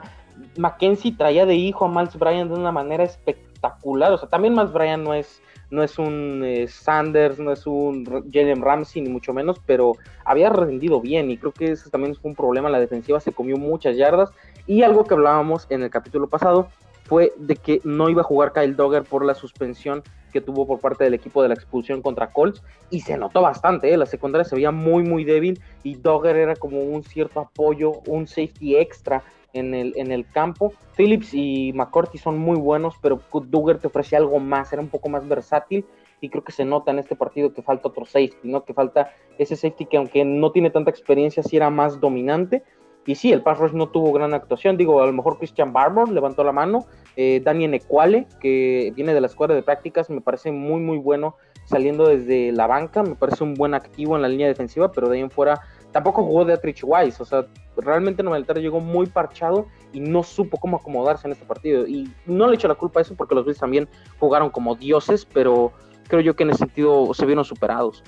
[0.57, 4.13] Mackenzie traía de hijo a Miles Bryan de una manera espectacular.
[4.13, 8.05] O sea, también Miles Bryan no es no es un eh, Sanders, no es un
[8.31, 12.29] Jalen Ramsey, ni mucho menos, pero había rendido bien y creo que ese también fue
[12.29, 12.69] un problema.
[12.69, 14.31] La defensiva se comió muchas yardas
[14.65, 16.69] y algo que hablábamos en el capítulo pasado
[17.03, 20.03] fue de que no iba a jugar Kyle Dogger por la suspensión
[20.33, 23.91] que tuvo por parte del equipo de la expulsión contra Colts y se notó bastante,
[23.91, 23.97] ¿eh?
[23.97, 28.27] la secundaria se veía muy muy débil y Dogger era como un cierto apoyo, un
[28.27, 29.23] safety extra
[29.57, 30.73] en el, campo.
[30.95, 35.09] Phillips y McCourty son muy buenos, pero Duggar te ofrecía algo más, era un poco
[35.09, 35.85] más versátil
[36.21, 38.63] y creo que se nota en este partido que falta otro safety, ¿no?
[38.63, 42.63] Que falta ese safety que aunque no tiene tanta experiencia, sí era más dominante.
[43.05, 44.75] Y sí, el pass rush no tuvo gran actuación.
[44.75, 46.85] Digo, a lo mejor Christian Barber levantó la mano.
[47.15, 51.37] Eh, Daniel Equale, que viene de la escuadra de prácticas, me parece muy, muy bueno
[51.63, 53.03] saliendo desde la banca.
[53.03, 55.61] Me parece un buen activo en la línea defensiva, pero de ahí en fuera
[55.97, 57.23] tampoco jugó de Atrich Wise.
[57.23, 61.87] O sea, realmente Noveltero llegó muy parchado y no supo cómo acomodarse en este partido.
[61.87, 65.25] Y no le echo la culpa a eso porque los Bills también jugaron como dioses,
[65.25, 65.73] pero
[66.07, 68.03] creo yo que en ese sentido se vieron superados.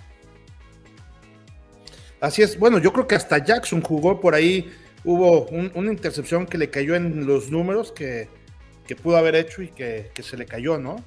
[2.22, 4.72] Así es, bueno, yo creo que hasta Jackson jugó por ahí,
[5.04, 8.30] hubo una intercepción que le cayó en los números que,
[9.02, 10.98] pudo haber hecho y que, se le cayó, ¿no?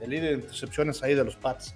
[0.00, 1.74] El líder de intercepciones ahí de los Pats.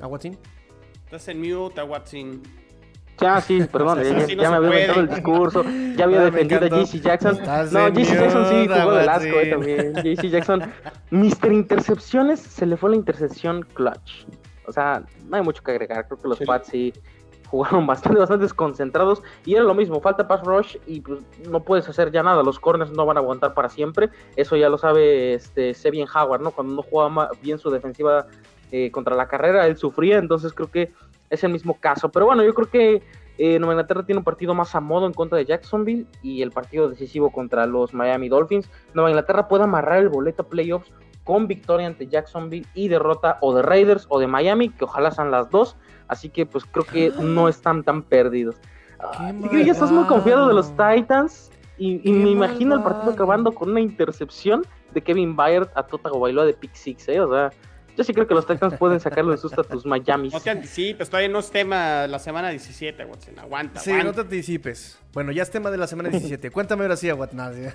[0.00, 0.38] ¿Aguatín?
[1.04, 2.42] Estás en mute, Watson.
[3.20, 5.64] Ya, sí, perdón, ya, me había metido el discurso,
[5.96, 7.38] ya había defendido a JC Jackson.
[7.72, 9.94] No, JC Jackson sí jugó de asco eh, también.
[9.94, 10.72] JC Jackson,
[11.10, 14.26] Mister Intercepciones, se le fue la intercepción clutch.
[14.66, 16.92] O sea, no hay mucho que agregar, creo que los Pats sí
[17.46, 21.88] jugaron bastante, bastante desconcentrados y era lo mismo, falta pass rush y pues no puedes
[21.88, 25.34] hacer ya nada, los corners no van a aguantar para siempre, eso ya lo sabe
[25.34, 26.50] este Sebien Howard, ¿no?
[26.50, 28.26] Cuando no jugaba bien su defensiva
[28.72, 30.92] eh, contra la carrera, él sufría, entonces creo que
[31.30, 32.10] es el mismo caso.
[32.10, 33.02] Pero bueno, yo creo que
[33.38, 36.50] eh, Nueva Inglaterra tiene un partido más a modo en contra de Jacksonville y el
[36.50, 38.70] partido decisivo contra los Miami Dolphins.
[38.94, 40.90] Nueva Inglaterra puede amarrar el boleto a playoffs
[41.24, 45.30] con victoria ante Jacksonville y derrota o de Raiders o de Miami, que ojalá sean
[45.30, 45.76] las dos.
[46.08, 48.56] Así que pues creo que no están tan perdidos.
[49.50, 53.70] que ya estás muy confiado de los Titans y, me imagino el partido acabando con
[53.70, 54.62] una intercepción
[54.94, 57.20] de Kevin Byard a Tota Bailoa de Pick Six, ¿eh?
[57.20, 57.50] O sea,
[57.96, 60.28] yo sí creo que los Titans pueden sacarle de susto a tus Miami.
[60.28, 63.38] No te anticipes, todavía no es tema la semana 17, Watson.
[63.38, 64.98] Aguanta, Sí, no te anticipes.
[65.12, 66.50] Bueno, ya es tema de la semana 17.
[66.50, 67.36] Cuéntame ahora sí, Watson.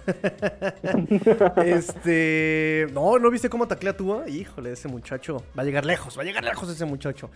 [1.65, 2.87] este.
[2.93, 4.21] No, ¿no viste cómo taclea tú?
[4.27, 5.43] Híjole, ese muchacho.
[5.57, 7.31] Va a llegar lejos, va a llegar lejos ese muchacho.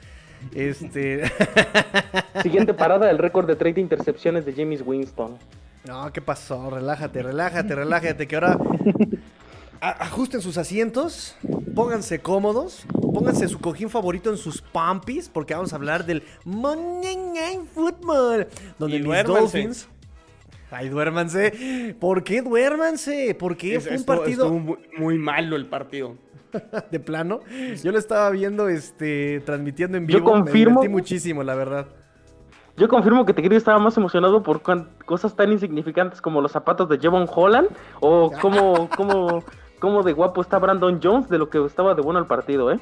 [0.54, 1.24] Este.
[2.43, 5.39] Siguiente parada, el récord de 30 intercepciones de James Winston.
[5.88, 6.69] No, ¿qué pasó?
[6.69, 8.58] Relájate, relájate, relájate, que ahora
[9.89, 11.36] ajusten sus asientos,
[11.74, 17.15] pónganse cómodos, pónganse su cojín favorito en sus pumpis, porque vamos a hablar del Monday
[17.15, 19.89] Night Football, donde los Dolphins...
[20.71, 21.95] Ay, duérmanse.
[22.00, 23.34] ¿Por qué duérmanse?
[23.36, 24.52] ¿Por qué fue un partido...
[24.98, 26.17] muy, malo el partido.
[26.91, 27.39] de plano.
[27.82, 30.19] Yo lo estaba viendo este transmitiendo en vivo.
[30.19, 30.82] Yo confirmo.
[30.82, 31.88] Me muchísimo, la verdad.
[32.78, 34.62] Yo confirmo que te quería estaba más emocionado por
[35.06, 37.69] cosas tan insignificantes como los zapatos de Jevon Holland
[38.02, 39.43] o como, como
[39.80, 42.80] cómo de guapo está Brandon Jones de lo que estaba de bueno el partido, ¿eh?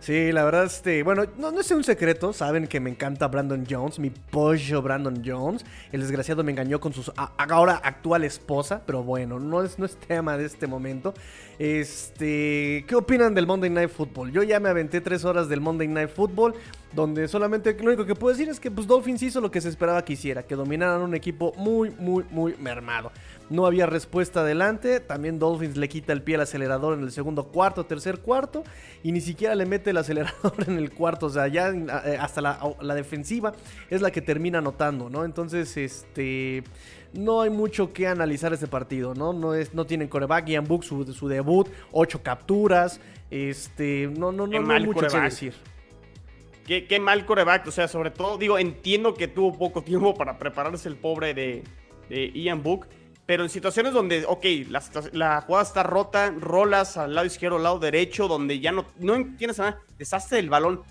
[0.00, 3.98] Sí, la verdad, este, bueno, no, es un secreto, saben que me encanta Brandon Jones,
[3.98, 5.64] mi pollo Brandon Jones.
[5.90, 9.96] El desgraciado me engañó con su ahora actual esposa, pero bueno, no es, no es
[9.96, 11.14] tema de este momento.
[11.58, 14.30] Este, ¿qué opinan del Monday Night Football?
[14.30, 16.54] Yo ya me aventé tres horas del Monday Night Football.
[16.92, 19.68] Donde solamente lo único que puedo decir es que pues, Dolphins hizo lo que se
[19.68, 23.12] esperaba que hiciera, que dominaran un equipo muy, muy, muy mermado.
[23.50, 27.44] No había respuesta adelante, también Dolphins le quita el pie al acelerador en el segundo
[27.44, 28.64] cuarto, tercer cuarto,
[29.02, 32.40] y ni siquiera le mete el acelerador en el cuarto, o sea, ya eh, hasta
[32.40, 33.52] la, la defensiva
[33.90, 35.24] es la que termina anotando, ¿no?
[35.24, 36.64] Entonces, este
[37.12, 39.32] no hay mucho que analizar este partido, ¿no?
[39.32, 44.46] No, es, no tienen coreback, Ian Book su, su debut, ocho capturas, este, no, no,
[44.46, 45.54] no, no hay mucho que decir.
[46.68, 50.86] Qué, mal coreback, o sea, sobre todo, digo, entiendo que tuvo poco tiempo para prepararse
[50.86, 51.64] el pobre de,
[52.34, 52.88] Ian Book,
[53.24, 57.78] pero en situaciones donde, ok, la, jugada está rota, rolas al lado izquierdo, al lado
[57.78, 60.82] derecho, donde ya no, no tienes nada, desastre del balón.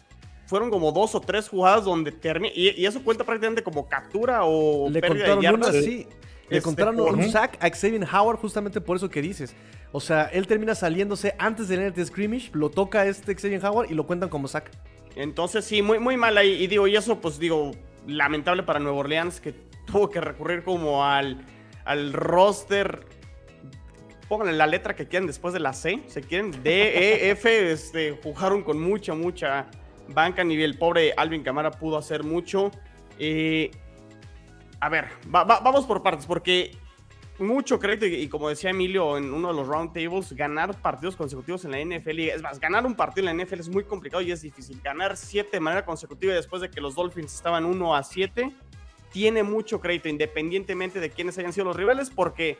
[0.47, 4.89] Fueron como dos o tres jugadas donde termina, y, eso cuenta prácticamente como captura o
[4.89, 5.75] Le pérdida de yardas.
[5.75, 6.07] sí.
[6.49, 9.53] Le este, contaron un sack a Xavier Howard justamente por eso que dices.
[9.91, 13.93] O sea, él termina saliéndose antes del net scrimmage, lo toca este Xavier Howard y
[13.93, 14.71] lo cuentan como sack.
[15.17, 16.63] Entonces, sí, muy, muy mal ahí.
[16.63, 17.71] Y digo, y eso, pues digo,
[18.05, 19.51] lamentable para Nueva Orleans, que
[19.85, 21.43] tuvo que recurrir como al,
[21.85, 23.05] al roster.
[24.29, 26.03] Pónganle la letra que quieran después de la C.
[26.05, 27.71] Se quieren D, E, F.
[27.71, 29.65] Este, jugaron con mucha, mucha
[30.09, 30.43] banca.
[30.43, 32.69] Ni el pobre Alvin Camara pudo hacer mucho.
[33.17, 33.71] Eh,
[34.79, 36.77] a ver, vamos por partes, porque
[37.39, 41.71] mucho crédito y, como decía Emilio en uno de los roundtables, ganar partidos consecutivos en
[41.71, 44.41] la NFL, es más, ganar un partido en la NFL es muy complicado y es
[44.41, 44.79] difícil.
[44.83, 48.51] Ganar siete de manera consecutiva después de que los Dolphins estaban 1 a 7,
[49.11, 52.57] tiene mucho crédito independientemente de quiénes hayan sido los rivales, porque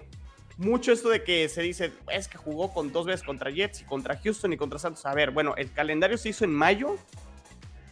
[0.58, 3.84] mucho esto de que se dice, es que jugó con dos veces contra Jets y
[3.86, 5.06] contra Houston y contra Santos.
[5.06, 6.98] A ver, bueno, el calendario se hizo en mayo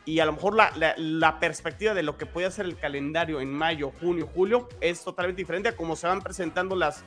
[0.05, 3.91] y a lo mejor la, perspectiva de lo que puede ser el calendario en mayo,
[3.99, 7.03] junio, julio es totalmente diferente a cómo se van presentando las,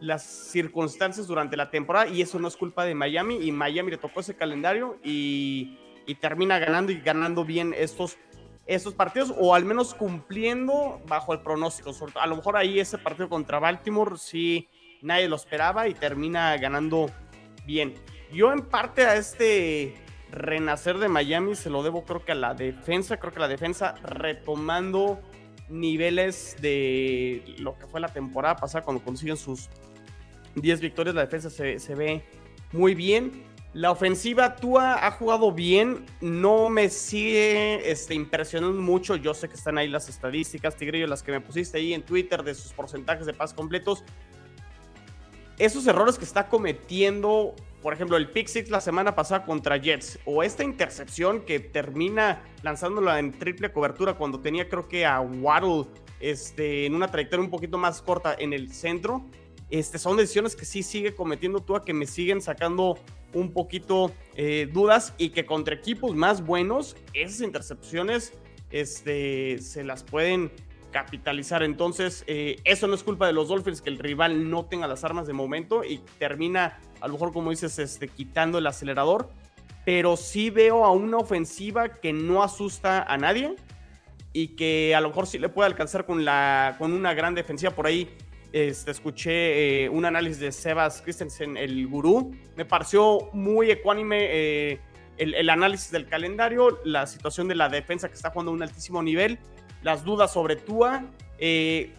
[0.00, 3.98] las circunstancias durante la temporada y eso no es culpa de Miami y Miami le
[3.98, 5.78] tocó ese calendario y,
[6.20, 8.18] termina ganando y ganando bien estos,
[8.66, 11.90] estos partidos o al menos cumpliendo bajo el pronóstico.
[12.16, 14.68] A lo mejor ahí ese partido contra Baltimore sí
[15.02, 17.10] nadie lo esperaba y termina ganando
[17.66, 17.94] bien.
[18.32, 19.94] Yo en parte a este
[20.32, 23.94] renacer de Miami se lo debo creo que a la defensa, creo que la defensa
[24.02, 25.20] retomando
[25.68, 29.68] niveles de lo que fue la temporada pasada cuando consiguen sus
[30.54, 32.24] 10 victorias, la defensa se, ve
[32.72, 33.50] muy bien.
[33.74, 39.16] La ofensiva Tua ha jugado bien, no me sigue este, impresionando mucho.
[39.16, 42.42] Yo sé que están ahí las estadísticas, Tigrillo, las que me pusiste ahí en Twitter
[42.42, 44.04] de sus porcentajes de paz completos.
[45.58, 50.18] Esos errores que está cometiendo por ejemplo, el pick six la semana pasada contra Jets,
[50.24, 55.88] o esta intercepción que termina lanzándola en triple cobertura cuando tenía creo que a Waddle
[56.20, 59.24] este, en una trayectoria un poquito más corta en el centro,
[59.70, 62.98] este, son decisiones que sí sigue cometiendo Tua, que me siguen sacando
[63.32, 68.34] un poquito eh, dudas y que contra equipos más buenos, esas intercepciones
[68.70, 70.52] este, se las pueden
[70.92, 71.62] capitalizar.
[71.62, 75.02] Entonces, eh, eso no es culpa de los Dolphins, que el rival no tenga las
[75.04, 79.28] armas de momento y termina, a lo mejor como dices, este, quitando el acelerador.
[79.84, 83.56] Pero sí veo a una ofensiva que no asusta a nadie
[84.32, 87.72] y que a lo mejor sí le puede alcanzar con, la, con una gran defensiva.
[87.72, 88.08] Por ahí
[88.52, 92.32] este, escuché eh, un análisis de Sebas Christensen, el gurú.
[92.56, 94.80] Me pareció muy ecuánime eh,
[95.18, 99.02] el, análisis del calendario, la situación de la defensa que está jugando a un altísimo
[99.02, 99.38] nivel
[99.82, 101.04] las dudas sobre Tua.
[101.38, 101.92] Eh,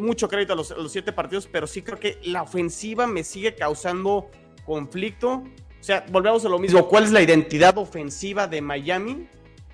[0.00, 4.30] mucho crédito a los, siete partidos, pero sí creo que la ofensiva me sigue causando
[4.64, 5.42] conflicto.
[5.80, 6.88] O sea, volvemos a lo mismo.
[6.88, 9.28] ¿Cuál es la identidad ofensiva de Miami?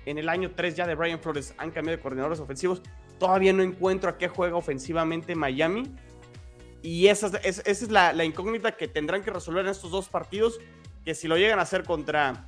[0.05, 2.81] En el año 3 ya de Brian Flores han cambiado de coordinadores ofensivos.
[3.19, 5.91] Todavía no encuentro a qué juega ofensivamente Miami.
[6.81, 10.59] Y esa es, la, incógnita que tendrán que resolver en estos dos partidos.
[11.03, 12.45] Que si lo llegan a hacer contra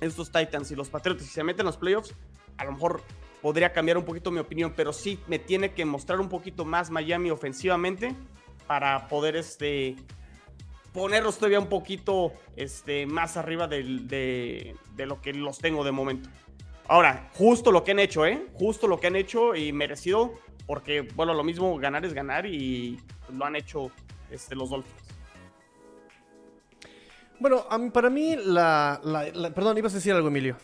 [0.00, 2.14] estos Titans y los Patriots y se meten en los playoffs,
[2.56, 3.02] a lo mejor
[3.42, 6.90] podría cambiar un poquito mi opinión, pero sí me tiene que mostrar un poquito más
[6.90, 8.14] Miami ofensivamente
[8.66, 9.96] para poder este,
[10.92, 16.30] ponerlos todavía un poquito este, más arriba de, lo que los tengo de momento.
[16.88, 18.46] Ahora, justo lo que han hecho, ¿eh?
[18.54, 20.34] Justo lo que han hecho y merecido,
[20.66, 23.00] porque, bueno, lo mismo, ganar es ganar y
[23.32, 23.90] lo han hecho
[24.30, 25.02] este, los Dolphins.
[27.40, 29.00] Bueno, para mí, la,
[29.52, 30.56] Perdón, ibas a decir algo, Emilio.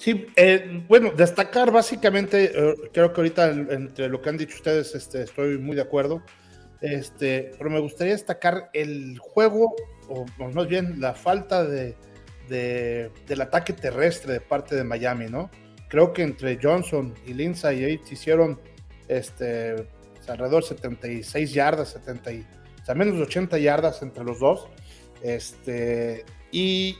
[0.00, 4.94] Sí, eh, bueno, destacar básicamente, eh, creo que ahorita entre lo que han dicho ustedes
[4.94, 6.22] este, estoy muy de acuerdo,
[6.80, 9.76] este, pero me gustaría destacar el juego,
[10.08, 11.94] o, más bien la falta de,
[12.48, 15.50] del ataque terrestre de parte de Miami, ¿no?
[15.88, 18.58] Creo que entre Johnson y Lindsay Yates hicieron
[19.06, 19.86] este,
[20.26, 24.66] alrededor de 76 yardas, 70 o sea, menos de 80 yardas entre los dos.
[25.22, 26.96] Este, y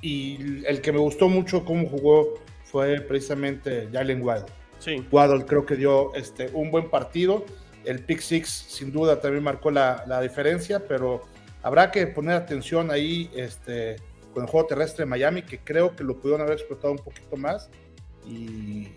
[0.00, 2.34] y el que me gustó mucho cómo jugó
[2.64, 4.52] fue precisamente Jalen Waddle.
[4.78, 5.06] Sí.
[5.10, 7.44] Waddle creo que dio este, un buen partido.
[7.84, 11.22] El pick six sin duda también marcó la, la diferencia, pero
[11.62, 13.96] habrá que poner atención ahí este,
[14.32, 17.36] con el juego terrestre de Miami, que creo que lo pudieron haber explotado un poquito
[17.36, 17.70] más.
[18.26, 18.88] Y,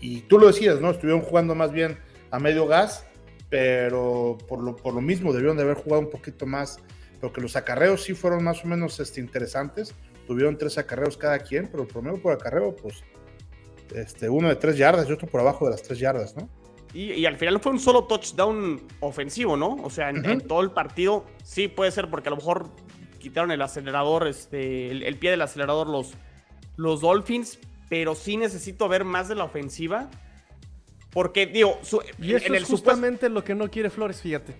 [0.00, 0.90] y tú lo decías, ¿no?
[0.90, 1.98] Estuvieron jugando más bien
[2.30, 3.06] a medio gas,
[3.50, 6.78] pero por lo, por lo mismo debieron de haber jugado un poquito más,
[7.20, 9.94] porque los acarreos sí fueron más o menos este, interesantes.
[10.26, 13.02] Tuvieron tres acarreos cada quien, pero el promedio por acarreo, pues,
[13.94, 16.48] este, uno de tres yardas y otro por abajo de las tres yardas, ¿no?
[16.94, 19.76] Y, y, al final fue un solo touchdown ofensivo, ¿no?
[19.82, 20.32] O sea, en, uh -huh.
[20.32, 22.68] en, todo el partido sí puede ser porque a lo mejor
[23.18, 26.12] quitaron el acelerador, este, el, el pie del acelerador los,
[26.76, 27.58] los Dolphins,
[27.88, 30.10] pero sí necesito ver más de la ofensiva.
[31.10, 34.54] Porque, digo, su, y eso en el es justamente lo que no quiere Flores, fíjate.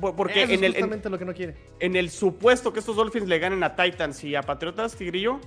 [0.00, 1.56] Porque eso en es el, justamente en, lo que no quiere.
[1.78, 5.40] En el supuesto que estos Dolphins le ganen a Titans y a Patriotas, Tigrillo,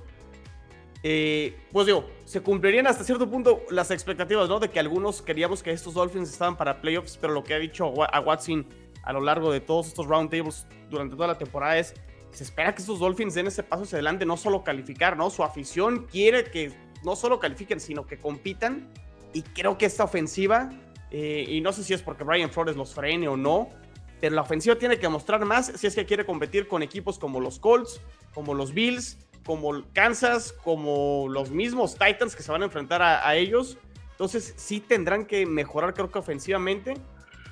[1.07, 4.59] eh, pues digo, se cumplirían hasta cierto punto las expectativas, ¿no?
[4.59, 7.93] De que algunos queríamos que estos Dolphins estaban para playoffs, pero lo que ha dicho
[8.03, 8.65] a Watson
[9.03, 11.93] a lo largo de todos estos roundtables durante toda la temporada es,
[12.31, 15.29] se espera que estos Dolphins den ese paso hacia adelante, no solo calificar, ¿no?
[15.29, 16.73] Su afición quiere que
[17.03, 18.91] no solo califiquen, sino que compitan,
[19.31, 20.71] y creo que esta ofensiva,
[21.11, 23.69] eh, y no sé si es porque Brian Flores los frene o no,
[24.25, 27.39] pero la ofensiva tiene que mostrar más si es que quiere competir con equipos como
[27.39, 28.01] los Colts,
[28.33, 33.27] como los Bills, como Kansas, como los mismos Titans que se van a enfrentar a,
[33.27, 33.77] a, ellos.
[34.09, 36.95] Entonces sí tendrán que mejorar creo que ofensivamente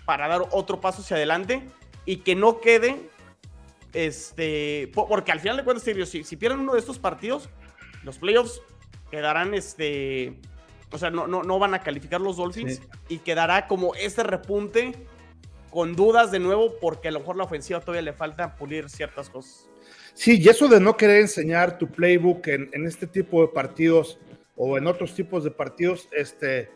[0.04, 1.62] para dar otro paso hacia adelante
[2.06, 3.08] y que no quede,
[3.94, 7.50] este, porque al final de cuentas, si, si pierden uno de estos partidos,
[8.02, 8.64] los playoffs
[9.12, 10.40] quedarán, este,
[10.92, 12.82] o sea, no, no, no van a calificar los Dolphins sí.
[13.10, 15.08] y quedará como este repunte
[15.74, 19.30] con dudas de nuevo porque a lo mejor la ofensiva todavía le falta pulir ciertas
[19.30, 19.68] cosas.
[20.14, 24.20] Sí, y eso de no querer enseñar tu playbook en, en este tipo de partidos
[24.56, 26.70] o en otros tipos de partidos, este,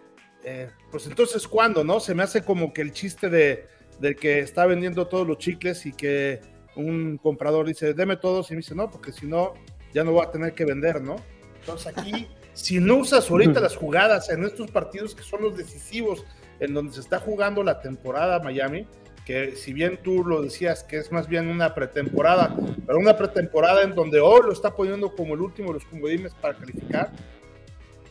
[0.43, 1.99] eh, pues entonces, ¿cuándo, no?
[1.99, 3.67] Se me hace como que el chiste de,
[3.99, 6.41] de, que está vendiendo todos los chicles y que
[6.75, 9.53] un comprador dice, deme todos, y me dice, no, porque si no,
[9.93, 11.17] ya no voy a tener que vender, ¿no?
[11.59, 16.25] Entonces aquí, si no usas ahorita las jugadas en estos partidos que son los decisivos,
[16.59, 18.87] en donde se está jugando la temporada Miami,
[19.25, 22.55] que si bien tú lo decías que es más bien una pretemporada,
[22.85, 26.33] pero una pretemporada en donde hoy lo está poniendo como el último de los comodines
[26.33, 27.11] para calificar,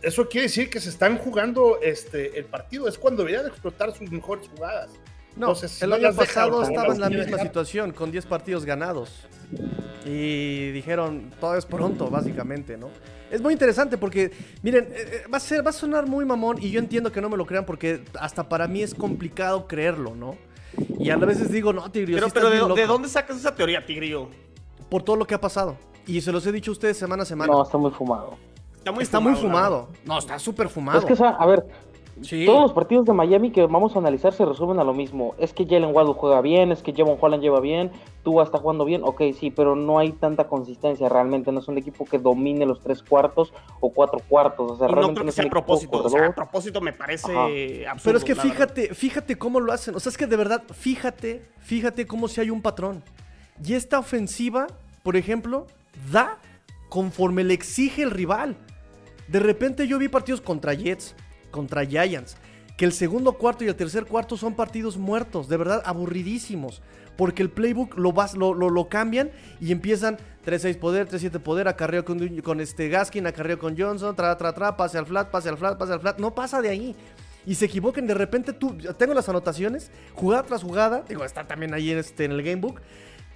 [0.02, 4.10] eso quiere decir que se están jugando este, el partido, es cuando deberían explotar sus
[4.10, 4.90] mejores jugadas.
[5.36, 9.26] No, Entonces, el año pasado estaba en la misma situación, con 10 partidos ganados.
[10.04, 12.90] Y dijeron, todo es pronto, básicamente, ¿no?
[13.30, 14.30] Es muy interesante porque,
[14.62, 14.88] miren,
[15.32, 17.46] va a, ser, va a sonar muy mamón y yo entiendo que no me lo
[17.46, 20.36] crean porque hasta para mí es complicado creerlo, ¿no?
[20.98, 22.18] Y a veces digo, no, Tigrillo.
[22.18, 24.28] Pero, sí pero de, ¿de, dónde sacas esa teoría, Tigrillo?
[24.88, 25.76] Por todo lo que ha pasado.
[26.06, 27.52] Y se los he dicho a ustedes semana a semana.
[27.52, 28.36] No, está muy fumado.
[28.76, 29.34] Está muy está fumado.
[29.34, 29.88] Muy fumado.
[30.04, 31.00] No, está súper fumado.
[31.00, 31.66] Es que, o sea, a ver,
[32.22, 32.46] Sí.
[32.46, 35.34] Todos los partidos de Miami que vamos a analizar se resumen a lo mismo.
[35.38, 37.90] Es que Jalen Waddle juega bien, es que Javon Holland lleva bien,
[38.22, 41.52] Tua está jugando bien, ok, sí, pero no hay tanta consistencia realmente.
[41.52, 44.72] No es un equipo que domine los tres cuartos o cuatro cuartos.
[44.72, 45.98] O sea, y realmente no creo que sea a propósito.
[45.98, 47.92] O sea, a propósito me parece Ajá.
[47.92, 48.02] absurdo.
[48.04, 49.94] Pero es que fíjate, fíjate cómo lo hacen.
[49.94, 53.02] O sea, es que de verdad, fíjate, fíjate cómo si hay un patrón.
[53.64, 54.66] Y esta ofensiva,
[55.02, 55.66] por ejemplo,
[56.10, 56.38] da
[56.88, 58.56] conforme le exige el rival.
[59.28, 61.14] De repente yo vi partidos contra Jets,
[61.50, 62.36] contra Giants.
[62.76, 66.82] Que el segundo cuarto y el tercer cuarto son partidos muertos, de verdad aburridísimos.
[67.16, 72.04] Porque el playbook lo, vas, lo, lo, cambian y empiezan 3-6 poder, 3-7 poder, acarreo
[72.04, 75.56] con, con este Gaskin, acarreo con Johnson, tra, tra, tra, pase al flat, pase al
[75.56, 76.18] flat, pase al flat.
[76.18, 76.94] No pasa de ahí.
[77.46, 81.72] Y se equivoquen, de repente tú, tengo las anotaciones, jugada tras jugada, digo, está también
[81.72, 82.80] ahí este, en el gamebook.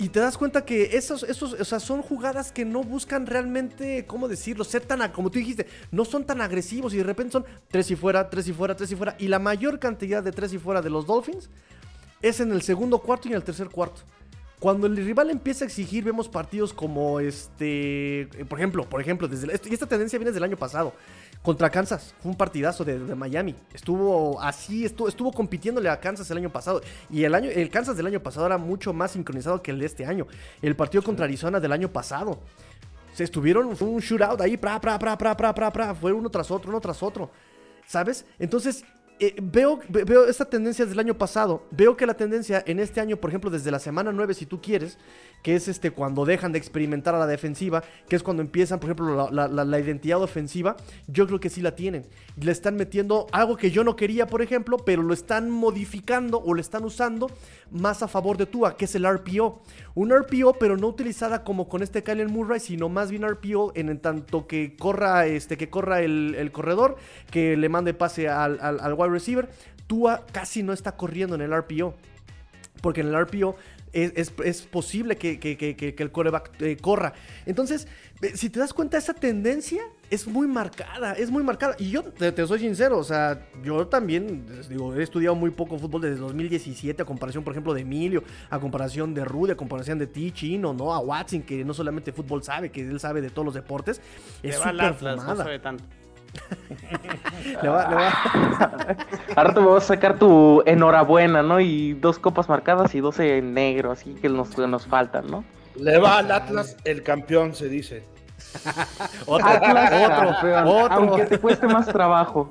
[0.00, 4.06] Y te das cuenta que esos, esos, o sea, son jugadas que no buscan realmente,
[4.06, 4.64] ¿cómo decirlo?
[4.64, 7.96] Ser tan, como tú dijiste, no son tan agresivos y de repente son tres y
[7.96, 9.14] fuera, tres y fuera, tres y fuera.
[9.18, 11.50] Y la mayor cantidad de tres y fuera de los Dolphins
[12.22, 14.00] es en el segundo cuarto y en el tercer cuarto.
[14.58, 19.48] Cuando el rival empieza a exigir, vemos partidos como este, por ejemplo, por ejemplo, desde
[19.68, 20.94] y esta tendencia viene desde el año pasado.
[21.42, 23.54] Contra Kansas, fue un partidazo de, de, Miami.
[23.72, 26.82] Estuvo así, estuvo, estuvo compitiéndole a Kansas el año pasado.
[27.08, 29.86] Y el, año, el Kansas del año pasado era mucho más sincronizado que el de
[29.86, 30.26] este año.
[30.60, 32.40] El partido contra Arizona del año pasado.
[33.14, 35.94] Se estuvieron, fue un shootout ahí, pra, pra, pra, pra, pra, pra, pra.
[35.94, 37.30] Fue uno tras otro, uno tras otro.
[37.86, 38.26] ¿Sabes?
[38.38, 38.84] Entonces,
[39.18, 41.66] eh, veo, veo esta tendencia desde el año pasado.
[41.70, 44.60] Veo que la tendencia en este año, por ejemplo, desde la semana 9, si tú
[44.60, 44.98] quieres,
[45.42, 48.90] que es este cuando dejan de experimentar a la defensiva, que es cuando empiezan, por
[48.90, 50.76] ejemplo, la, identidad ofensiva,
[51.06, 52.06] yo creo que sí la tienen.
[52.40, 56.54] Le están metiendo algo que yo no quería, por ejemplo, pero lo están modificando o
[56.54, 57.30] lo están usando
[57.70, 59.62] más a favor de Tua, que es el RPO.
[59.94, 63.98] Un RPO, pero no utilizada como con este Kyler Murray, sino más bien RPO en,
[64.00, 66.96] tanto que corra, este, que corra el, corredor,
[67.30, 69.48] que le mande pase al, al wide receiver.
[69.86, 71.94] Tua casi no está corriendo en el RPO.
[72.80, 73.56] Porque en el RPO
[73.92, 77.12] es, posible que, el coreback eh, corra.
[77.46, 77.88] Entonces,
[78.34, 81.74] si te das cuenta, esa tendencia es muy marcada, es muy marcada.
[81.78, 86.02] Y yo te, soy sincero, o sea, yo también, digo, he estudiado muy poco fútbol
[86.02, 90.06] desde 2017, a comparación, por ejemplo, de Emilio, a comparación de Rudy, a comparación de
[90.06, 90.92] ti, Chino, ¿no?
[90.92, 94.00] A Watson, que no solamente fútbol sabe, que él sabe de todos los deportes.
[94.42, 95.60] Es súper fumada.
[95.60, 95.84] tanto.
[97.62, 98.96] Le va, le va.
[99.36, 101.60] Ahora te vas a sacar tu enhorabuena, ¿no?
[101.60, 105.44] Y dos copas marcadas y 12 en negro, así que nos, nos faltan, ¿no?
[105.76, 108.04] Le va al Atlas el campeón, se dice.
[109.26, 112.50] otro, otro, Aunque te cueste más trabajo.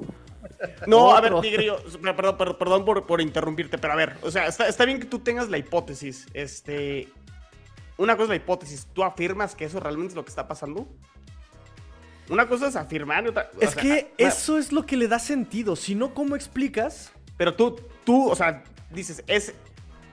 [0.88, 1.78] No, a ver, Tigrillo,
[2.16, 5.20] perdón, perdón, por, por, interrumpirte, pero a ver, o sea, está, está bien que tú
[5.20, 6.28] tengas la hipótesis.
[6.34, 7.08] Este.
[7.98, 8.88] Una cosa es la hipótesis.
[8.94, 10.88] ¿Tú afirmas que eso realmente es lo que está pasando?
[12.30, 13.50] Una cosa es afirmar y otra.
[13.60, 15.76] Es que eso es lo que le da sentido.
[15.76, 17.12] Si no, ¿cómo explicas?
[17.38, 19.54] Pero tú, tú, o sea, dices, es.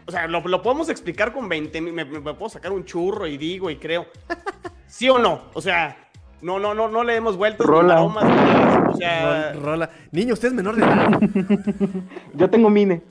[0.06, 3.70] O sea, lo, podemos explicar con 20 me, me, puedo sacar un churro y digo
[3.70, 4.06] y creo.
[4.86, 5.50] ¿Sí o no?
[5.52, 5.96] O sea,
[6.40, 8.02] no, no, no, no le hemos vuelto Rola.
[8.02, 9.52] o sea.
[9.54, 9.90] Rola.
[10.12, 11.20] Niño, usted es menor de edad.
[12.34, 13.02] Yo tengo mine.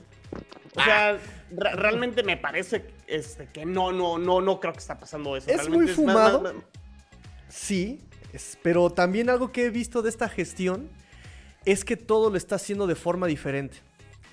[0.74, 1.18] O sea,
[1.50, 5.50] realmente me parece este, que no, no, no, no creo que está pasando eso.
[5.50, 6.54] Es muy fumado.
[7.48, 8.00] Sí,
[8.62, 10.88] pero también algo que he visto de esta gestión
[11.64, 13.78] es que todo lo está haciendo de forma diferente.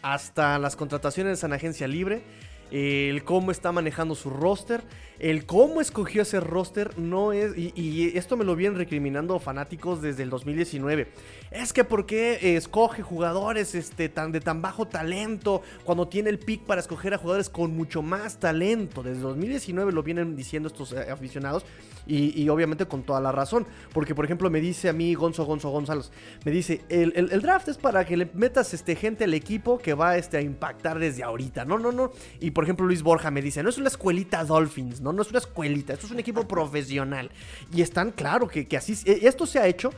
[0.01, 2.23] Hasta las contrataciones en agencia libre,
[2.71, 4.83] el cómo está manejando su roster,
[5.23, 10.23] el cómo escogió ese roster no es, y, esto me lo vienen recriminando fanáticos desde
[10.23, 11.07] el 2019.
[11.49, 16.39] Es que por qué escoge jugadores este, tan, de tan bajo talento cuando tiene el
[16.39, 19.01] pick para escoger a jugadores con mucho más talento.
[19.01, 21.63] Desde 2019 lo vienen diciendo estos eh, aficionados
[22.05, 23.65] y, obviamente con toda la razón.
[23.93, 26.11] Porque por ejemplo me dice a mí Gonzo Gonzo González,
[26.43, 30.17] me dice, el, draft es para que le metas este, gente al equipo que va
[30.17, 31.63] este, a impactar desde ahorita.
[31.63, 32.11] No, no, no.
[32.41, 35.12] Y por ejemplo Luis Borja me dice, no es una escuelita Dolphins, ¿no?
[35.13, 37.29] No, es una escuelita, esto es un equipo profesional.
[37.73, 39.91] Y están, claro, que, que así, e, esto se ha hecho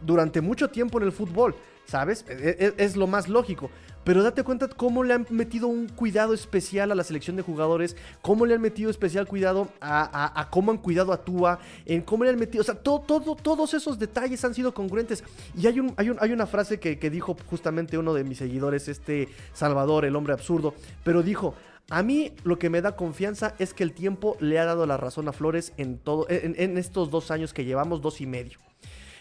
[0.00, 1.54] durante mucho tiempo en el fútbol,
[1.86, 2.24] ¿sabes?
[2.28, 3.70] E, e, es, lo más lógico.
[4.02, 7.96] Pero date cuenta cómo le han metido un cuidado especial a la selección de jugadores,
[8.22, 12.30] cómo le han metido especial cuidado a, cómo han cuidado a Tua, en cómo le
[12.30, 15.22] han metido, o sea, todo, todo, todos esos detalles han sido congruentes.
[15.54, 18.88] Y hay, un, hay, hay una frase que, que dijo justamente uno de mis seguidores,
[18.88, 21.54] este Salvador, el hombre absurdo, pero dijo,
[21.90, 24.96] a mí lo que me da confianza es que el tiempo le ha dado la
[24.96, 28.58] razón a Flores en, en, estos dos años que llevamos, dos y medio.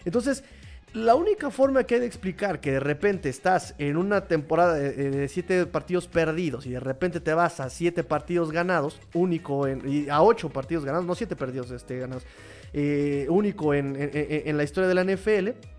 [0.06, 0.44] Entonces,
[0.94, 5.28] la única forma que hay de explicar que de repente estás en una temporada de,
[5.28, 10.10] siete partidos perdidos y de repente te vas a siete partidos ganados, único en, y
[10.10, 12.24] a ocho partidos ganados, no siete perdidos este, ganados,
[12.74, 15.79] eh, único en, en la historia de la NFL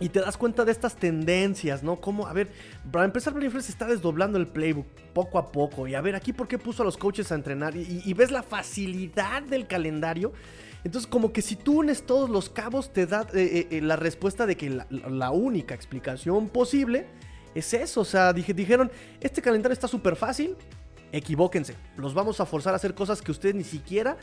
[0.00, 2.00] y te das cuenta de estas tendencias, ¿no?
[2.00, 2.48] Como, a ver,
[2.90, 5.88] para empezar, Brian se está desdoblando el playbook poco a poco.
[5.88, 7.74] Y a ver, aquí, ¿por qué puso a los coaches a entrenar?
[7.76, 10.32] Y, ves la facilidad del calendario.
[10.84, 13.96] Entonces, como que si tú unes todos los cabos, te da eh, eh, eh, la
[13.96, 17.06] respuesta de que la, única explicación posible
[17.54, 18.02] es eso.
[18.02, 18.90] O sea, dije, dijeron,
[19.20, 20.54] este calendario está súper fácil.
[21.10, 24.18] Equivóquense, los vamos a forzar a hacer cosas que ustedes ni siquiera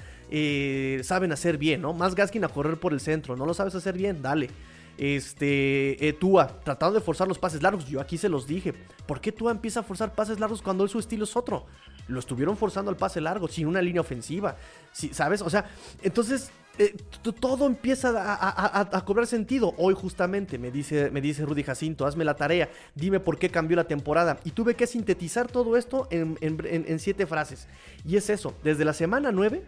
[1.04, 1.94] saben hacer bien, ¿no?
[1.94, 4.52] Más Gaskin a correr por el centro, no lo sabes hacer bien, dale.
[4.98, 7.86] Este, eh, Tua, tratando de forzar los pases largos.
[7.86, 8.74] Yo aquí se los dije.
[9.06, 11.66] ¿Por qué Tua empieza a forzar pases largos cuando su estilo es otro?
[12.08, 14.56] Lo estuvieron forzando al pase largo, sin una línea ofensiva.
[14.92, 15.42] ¿Sabes?
[15.42, 15.66] O sea,
[16.04, 16.96] entonces eh,
[17.40, 19.74] todo empieza a, cobrar sentido.
[19.78, 23.76] Hoy justamente me dice, me dice Rudy Jacinto, hazme la tarea, dime por qué cambió
[23.76, 24.40] la temporada.
[24.44, 27.68] Y tuve que sintetizar todo esto en, en siete frases.
[28.06, 29.64] Y es eso, desde la semana 9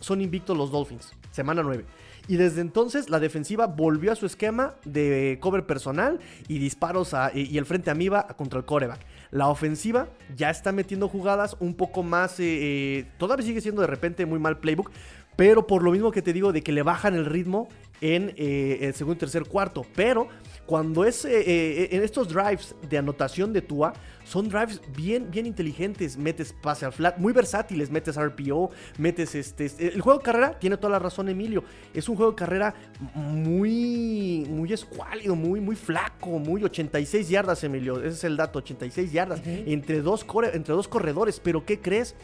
[0.00, 1.12] son invictos los Dolphins.
[1.30, 1.84] Semana 9.
[2.28, 7.58] Y desde entonces la defensiva volvió a su esquema de cover personal y disparos y,
[7.58, 9.00] el frente amiba contra el coreback.
[9.30, 12.38] La ofensiva ya está metiendo jugadas un poco más...
[12.40, 14.90] Eh, eh, todavía sigue siendo de repente muy mal playbook,
[15.36, 17.68] pero por lo mismo que te digo de que le bajan el ritmo
[18.00, 19.84] en eh, el segundo y tercer cuarto.
[19.94, 20.28] Pero
[20.66, 23.92] cuando es eh, eh, en estos drives de anotación de Tua,
[24.24, 26.16] son drives bien, bien inteligentes.
[26.16, 27.90] Metes pase al flat, muy versátiles.
[27.90, 31.64] Metes RPO, metes este, este, El juego de carrera tiene toda la razón, Emilio.
[31.92, 32.74] Es un juego de carrera
[33.14, 37.98] muy, muy escuálido, muy, muy flaco, muy 86 yardas, Emilio.
[37.98, 39.42] Ese es el dato, 86 yardas.
[39.44, 41.40] entre, dos entre dos corredores.
[41.40, 42.14] Pero ¿qué crees?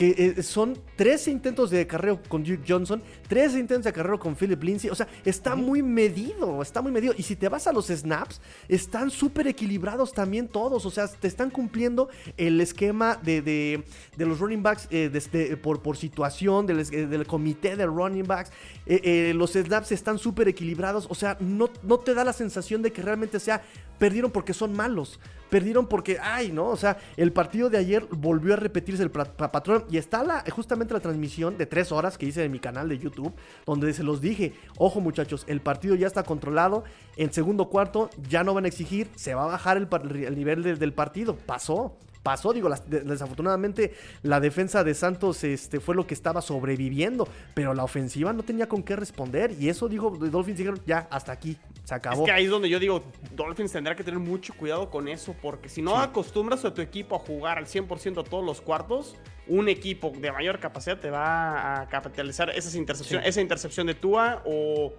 [0.00, 4.34] Que eh, son 13 intentos de carrero con Duke Johnson, 13 intentos de carrero con
[4.34, 4.88] Philip Lindsay.
[4.88, 7.12] O sea, está muy medido, está muy medido.
[7.18, 10.86] Y si te vas a los snaps, están súper equilibrados también todos.
[10.86, 13.84] O sea, te están cumpliendo el esquema de,
[14.16, 18.52] los running backs eh, por, por situación, del, del, comité de running backs.
[18.86, 21.08] Eh, los snaps están súper equilibrados.
[21.10, 23.60] O sea, no, no te da la sensación de que realmente sea
[23.98, 25.20] perdieron porque son malos.
[25.50, 26.68] Perdieron porque, ay, ¿no?
[26.68, 29.84] O sea, el partido de ayer volvió a repetirse el patrón.
[29.90, 32.98] Y está la, justamente la transmisión de tres horas que hice en mi canal de
[32.98, 33.32] YouTube,
[33.66, 36.84] donde se los dije, ojo muchachos, el partido ya está controlado.
[37.16, 40.92] En segundo cuarto ya no van a exigir, se va a bajar el, nivel del
[40.92, 41.36] partido.
[41.36, 42.52] Pasó pasó.
[42.52, 48.32] Digo, desafortunadamente la defensa de Santos este, fue lo que estaba sobreviviendo, pero la ofensiva
[48.32, 49.54] no tenía con qué responder.
[49.58, 51.56] Y eso, digo, Dolphins dijeron, ya, hasta aquí,
[51.90, 52.22] se acabó.
[52.22, 55.34] Es que ahí es donde yo digo, Dolphins tendrá que tener mucho cuidado con eso,
[55.42, 59.16] porque si no acostumbras a tu equipo a jugar al 100% todos los cuartos,
[59.48, 64.42] un equipo de mayor capacidad te va a capitalizar esas intercepciones, esa intercepción de Tua
[64.46, 64.92] o,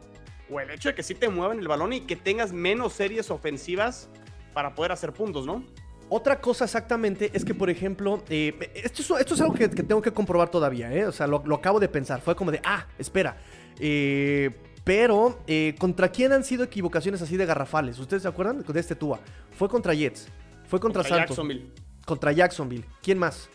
[0.49, 3.31] o el hecho de que sí te muevan el balón y que tengas menos series
[3.31, 4.09] ofensivas
[4.53, 5.63] para poder hacer puntos, ¿no?
[6.09, 10.51] Otra cosa exactamente es que, por ejemplo, eh, esto, es, algo que, tengo que comprobar
[10.51, 11.05] todavía, ¿eh?
[11.05, 12.19] O sea, lo, acabo de pensar.
[12.19, 13.37] Fue como de, ah, espera.
[13.79, 14.51] Eh,
[14.83, 17.99] pero, eh, ¿contra quién han sido equivocaciones así de garrafales?
[17.99, 19.19] ¿Ustedes se acuerdan de este Tua?
[19.57, 20.27] Fue contra Jets.
[20.67, 21.67] Fue contra, contra Jacksonville.
[22.05, 22.85] Contra Jacksonville.
[23.01, 23.49] ¿Quién más?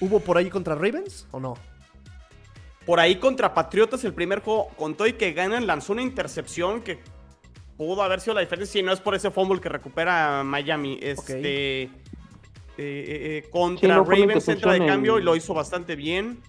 [0.00, 1.54] ¿Hubo por ahí contra Ravens o no?
[2.86, 6.98] Por ahí contra Patriotas el primer juego contó y que ganan lanzó una intercepción que
[7.76, 10.98] pudo haber sido la diferencia si no es por ese fumble que recupera Miami.
[11.00, 11.82] Este.
[11.82, 11.88] Eh,
[12.78, 16.40] eh, eh, contra Ravens entra de cambio y lo hizo bastante bien.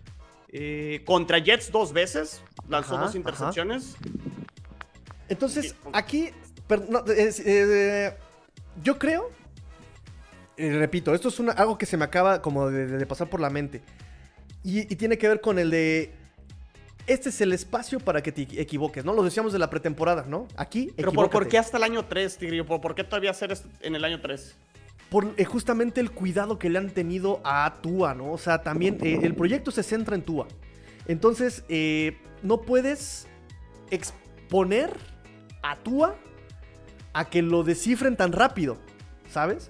[1.06, 3.96] Contra Jets dos veces, lanzó dos intercepciones.
[5.30, 6.32] Entonces, aquí,
[8.84, 9.32] yo creo,
[10.58, 13.82] repito, esto es algo que se me acaba como de, pasar por la mente.
[14.64, 16.22] y, tiene que ver con el de
[17.08, 19.14] este es el espacio para que te equivoques, ¿no?
[19.14, 20.48] Lo decíamos de la pretemporada, ¿no?
[20.56, 22.66] Aquí, Pero por, qué hasta el año 3, Tigrillo?
[22.66, 24.56] ¿Por, qué todavía hacer esto en el año 3?
[25.12, 28.32] Por eh, justamente el cuidado que le han tenido a Tua, ¿no?
[28.32, 30.48] O sea, también eh, el proyecto se centra en Tua.
[31.06, 33.28] Entonces, eh, no puedes
[33.92, 34.92] exponer
[35.62, 36.16] a Tua
[37.14, 38.78] a que lo descifren tan rápido,
[39.30, 39.70] ¿sabes?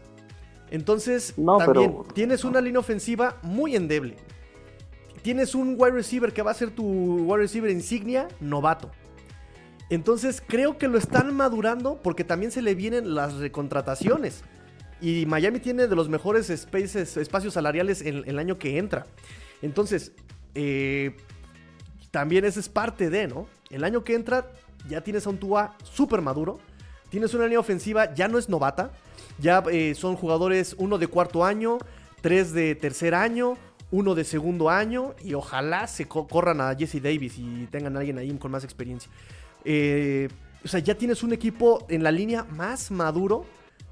[0.70, 4.16] Entonces, también tienes una línea ofensiva muy endeble
[5.22, 8.92] tienes un wide receiver que va a ser tu wide receiver insignia, novato.
[9.90, 14.44] Entonces creo que lo están madurando porque también se le vienen las recontrataciones.
[15.02, 19.08] Y Miami tiene de los mejores espacios salariales en, el año que entra.
[19.62, 20.12] Entonces,
[20.56, 21.16] eh,
[22.12, 23.48] también ese es parte de, ¿no?
[23.70, 24.52] El año que entra
[24.88, 26.60] ya tienes a un Tua súper maduro.
[27.10, 28.92] Tienes una línea ofensiva, ya no es novata.
[29.40, 31.80] Ya eh, son jugadores, uno de cuarto año,
[32.22, 33.58] tres de tercer año,
[33.92, 38.18] uno de segundo año y ojalá se corran a Jesse Davis y tengan a alguien
[38.18, 39.12] ahí con más experiencia.
[39.66, 40.30] Eh,
[40.64, 43.46] o sea, ya tienes un equipo en la línea más maduro,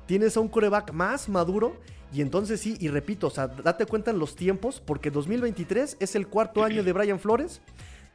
[0.09, 1.75] tienes a un coreback más maduro
[2.11, 6.15] y entonces sí, y repito, o sea, date cuenta en los tiempos porque 2023 es
[6.15, 7.61] el cuarto año de Brian Flores,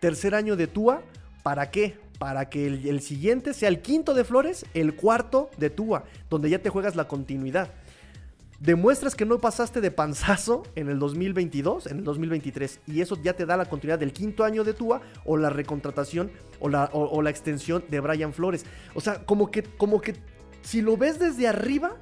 [0.00, 1.02] tercer año de Tua,
[1.44, 1.96] ¿para qué?
[2.18, 6.58] Para que el, siguiente sea el quinto de Flores, el cuarto de Tua, donde ya
[6.58, 7.70] te juegas la continuidad
[8.60, 13.34] demuestras que no pasaste de panzazo en el 2022, en el 2023, y eso ya
[13.34, 17.20] te da la continuidad del quinto año de Tua o la recontratación o la, o,
[17.20, 18.64] la extensión de Brian Flores.
[18.94, 20.14] O sea, como que, como que
[20.64, 21.96] si lo ves desde arriba,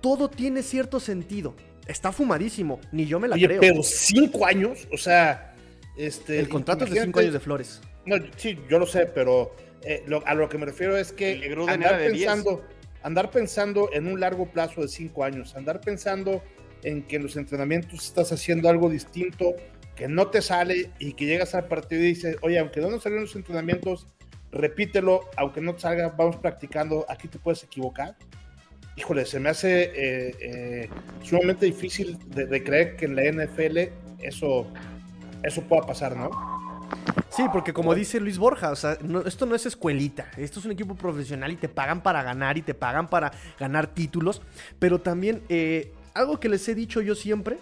[0.00, 1.54] todo tiene cierto sentido.
[1.86, 3.60] Está fumadísimo, ni yo me la creo.
[3.60, 5.56] Pero cinco años, o sea,
[5.96, 6.38] este.
[6.38, 7.80] El contrato es de cinco años de Flores.
[8.06, 11.98] No, sí, yo lo sé, pero eh, a lo que me refiero es que andar
[11.98, 12.62] pensando
[13.02, 16.42] andar pensando en un largo plazo de cinco años, andar pensando
[16.82, 19.54] en que en los entrenamientos estás haciendo algo distinto,
[19.94, 23.02] que no te sale y que llegas al partido y dices, oye, aunque no nos
[23.02, 24.06] salieron los entrenamientos,
[24.52, 28.16] repítelo, aunque no te salga, vamos practicando, aquí te puedes equivocar.
[28.96, 30.90] Híjole, se me hace eh, eh,
[31.22, 33.78] sumamente difícil de, creer que en la NFL
[34.20, 34.66] eso,
[35.42, 36.30] eso pueda pasar, ¿no?
[37.30, 40.72] Sí, porque como dice Luis Borja, o sea, esto no es escuelita, esto es un
[40.72, 44.42] equipo profesional y te pagan para ganar y te pagan para ganar títulos,
[44.78, 47.56] pero también eh, algo que les he dicho yo siempre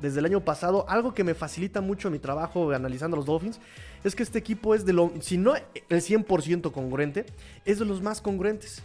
[0.00, 3.60] desde el año pasado, algo que me facilita mucho mi trabajo analizando los Dolphins,
[4.06, 7.26] es que este equipo es de lo, si no el 100% congruente,
[7.64, 8.82] es de los más congruentes.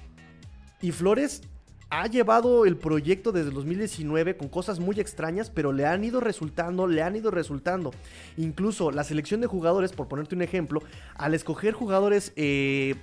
[0.82, 1.44] Y Flores
[1.92, 6.22] ha llevado el proyecto desde el 2019 con cosas muy extrañas, pero le han ido
[6.22, 7.92] resultando, le han ido resultando.
[8.38, 10.82] Incluso la selección de jugadores, por ponerte un ejemplo,
[11.16, 12.96] al escoger jugadores eh,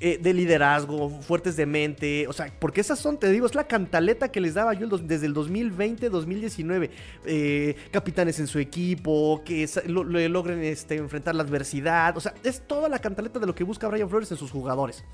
[0.00, 3.66] eh, de liderazgo, fuertes de mente, o sea, porque esas son, te digo, es la
[3.66, 6.90] cantaleta que les daba yo desde el 2020-2019.
[7.24, 12.88] Eh, capitanes en su equipo, que logren este, enfrentar la adversidad, o sea, es toda
[12.88, 15.04] la cantaleta de lo que busca Brian Flores en sus jugadores.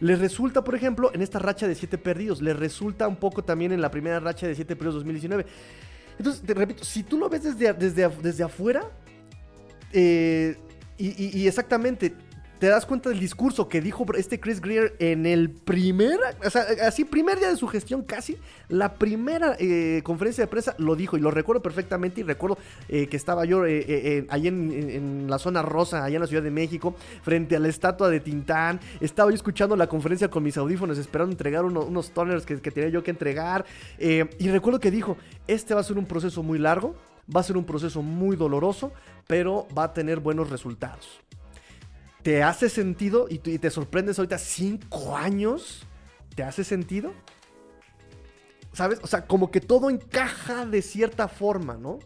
[0.00, 2.40] Les resulta, por ejemplo, en esta racha de 7 perdidos.
[2.40, 5.46] Les resulta un poco también en la primera racha de 7 perdidos 2019.
[6.18, 8.82] Entonces, te repito, si tú lo ves desde, desde, desde afuera,
[9.92, 10.56] eh,
[10.96, 12.14] y, y, exactamente
[12.60, 16.66] te das cuenta del discurso que dijo este Chris Greer en el primer, o sea,
[16.86, 18.36] así primer día de su gestión casi,
[18.68, 22.58] la primera eh, conferencia de prensa lo dijo y lo recuerdo perfectamente y recuerdo
[22.90, 26.50] eh, que estaba yo eh, ahí en, la zona rosa, allá en la Ciudad de
[26.50, 30.98] México, frente a la estatua de Tintán, estaba yo escuchando la conferencia con mis audífonos
[30.98, 33.64] esperando entregar unos toners que, tenía yo que entregar
[33.98, 36.94] y recuerdo que dijo, este va a ser un proceso muy largo,
[37.34, 38.92] va a ser un proceso muy doloroso,
[39.26, 41.22] pero va a tener buenos resultados
[42.22, 45.86] te hace sentido y, te sorprendes ahorita cinco años.
[46.34, 47.12] ¿Te hace sentido?
[48.72, 49.00] ¿Sabes?
[49.02, 51.98] O sea, como que todo encaja de cierta forma, ¿no?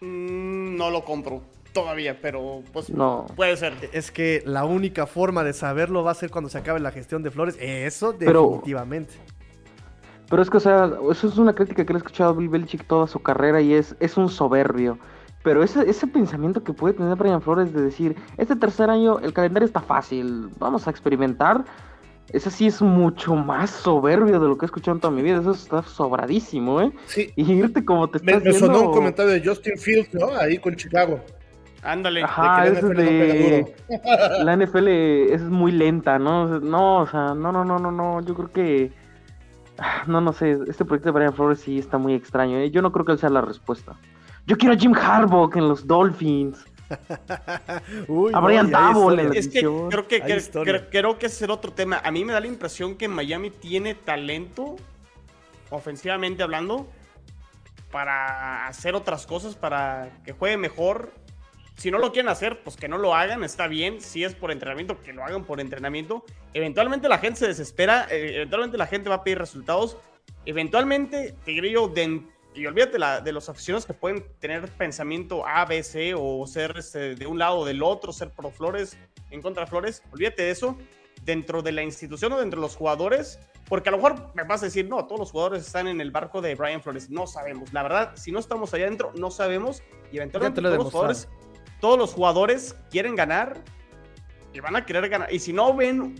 [0.00, 3.26] Mm, no lo compro todavía, pero pues no.
[3.36, 3.74] puede ser.
[3.92, 7.22] Es que la única forma de saberlo va a ser cuando se acabe la gestión
[7.22, 7.56] de Flores.
[7.60, 9.14] Eso definitivamente.
[10.28, 12.48] Pero, es que, o sea, eso es una crítica que le he escuchado a Bill
[12.48, 14.98] Belichick toda su carrera y es, es un soberbio.
[15.46, 19.32] Pero ese, ese pensamiento que puede tener Brian Flores de decir, este tercer año el
[19.32, 21.64] calendario está fácil, vamos a experimentar,
[22.32, 25.38] ese sí es mucho más soberbio de lo que he escuchado en toda mi vida.
[25.38, 26.90] Eso está sobradísimo, ¿eh?
[27.06, 27.30] Sí.
[27.36, 30.30] Y irte como te estás Me, me sonó un comentario de Justin Fields, ¿no?
[30.36, 31.20] Ahí con Chicago.
[31.84, 32.24] Ándale.
[32.24, 34.88] Ajá, de que la, NFL la NFL
[35.32, 36.58] es muy lenta, ¿no?
[36.58, 38.20] No, o sea, no, no, no, no, no.
[38.22, 38.90] Yo creo que.
[39.78, 40.58] Ah, no, no sé.
[40.66, 42.58] Este proyecto de Brian Flores sí está muy extraño.
[42.58, 42.72] ¿eh?
[42.72, 43.96] Yo no creo que él sea la respuesta.
[44.46, 46.64] Yo quiero a Jim Harbaugh en los Dolphins.
[46.88, 48.72] a Brian
[49.34, 50.20] Es que creo que,
[50.90, 52.00] creo, que ese es otro tema.
[52.04, 54.76] A mí me da la impresión que Miami tiene talento,
[55.70, 56.88] ofensivamente hablando,
[57.90, 61.12] para hacer otras cosas, para que juegue mejor.
[61.76, 64.00] Si no lo quieren hacer, pues que no lo hagan, está bien.
[64.00, 66.24] Si es por entrenamiento, que lo hagan por entrenamiento.
[66.54, 69.98] Eventualmente la gente se desespera, eh, eventualmente la gente va a pedir resultados.
[70.46, 72.22] Eventualmente, Tigrillo, de
[72.56, 77.14] y olvídate de los aficionados que pueden tener pensamiento A, B, C o ser este,
[77.14, 78.96] de un lado o del otro, ser pro Flores,
[79.30, 80.02] en contra de Flores.
[80.10, 80.76] Olvídate de eso.
[81.22, 83.38] Dentro de la institución o dentro de los jugadores,
[83.68, 86.10] porque a lo mejor me vas a decir, no, todos los jugadores están en el
[86.10, 87.10] barco de Brian Flores.
[87.10, 87.72] No sabemos.
[87.72, 89.82] La verdad, si no estamos allá adentro, no sabemos.
[90.12, 91.28] Y eventualmente todos los, jugadores,
[91.80, 93.60] todos los jugadores quieren ganar
[94.52, 95.32] y van a querer ganar.
[95.32, 96.14] Y si no ven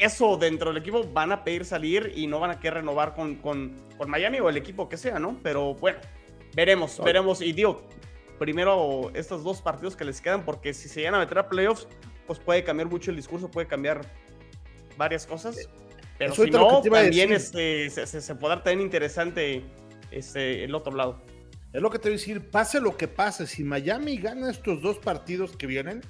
[0.00, 3.36] eso dentro del equipo van a pedir salir y no van a querer renovar con,
[3.36, 5.38] con, Miami o el equipo que sea, ¿no?
[5.44, 5.98] Pero bueno,
[6.54, 7.40] veremos, veremos.
[7.40, 7.86] Y digo,
[8.38, 11.86] primero estos dos partidos que les quedan, porque si se llegan a meter a playoffs,
[12.26, 14.00] pues puede cambiar mucho el discurso, puede cambiar
[14.96, 15.56] varias cosas.
[15.56, 15.68] Eh,
[16.18, 19.62] Pero si no, también este, se, se, podrá tener interesante
[20.10, 21.22] este, el otro lado.
[21.72, 24.82] Es lo que te voy a decir, pase lo que pase, si Miami gana estos
[24.82, 26.02] dos partidos que vienen,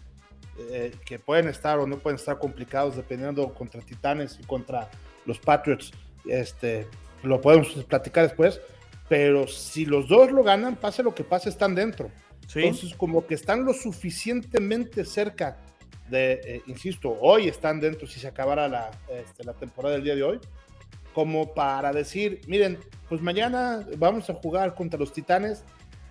[0.58, 4.90] eh, que pueden estar o no pueden estar complicados dependiendo contra Titanes y contra
[5.24, 5.92] los Patriots.
[6.26, 6.86] Este,
[7.22, 8.60] lo podemos platicar después,
[9.08, 12.10] pero si los dos lo ganan, pase lo que pase, están dentro.
[12.54, 15.56] Entonces, como que están lo suficientemente cerca
[16.10, 20.14] de, eh, insisto, hoy están dentro si se acabara la, este, la temporada del día
[20.14, 20.40] de hoy,
[21.14, 22.78] como para decir, miren,
[23.08, 25.64] pues mañana vamos a jugar contra los Titanes.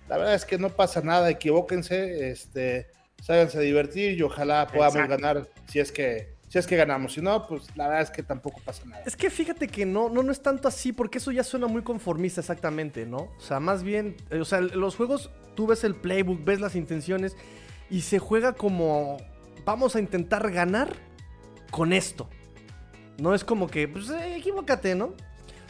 [0.10, 2.88] La verdad es que no pasa nada, equivóquense, este,
[3.22, 7.14] ságanse a divertir y ojalá podamos ganar si es que si es que ganamos.
[7.14, 9.04] Si no, pues la verdad es que tampoco pasa nada.
[9.06, 11.82] Es que fíjate que no, no, no es tanto así, porque eso ya suena muy
[11.82, 13.32] conformista exactamente, ¿no?
[13.38, 16.76] O sea, más bien, eh, o sea, los juegos, tú ves el playbook, ves las
[16.76, 17.38] intenciones
[17.90, 19.16] y se juega como
[19.64, 20.92] vamos a intentar ganar
[21.70, 22.28] con esto.
[23.18, 25.14] No es como que, pues eh, equivócate, ¿no?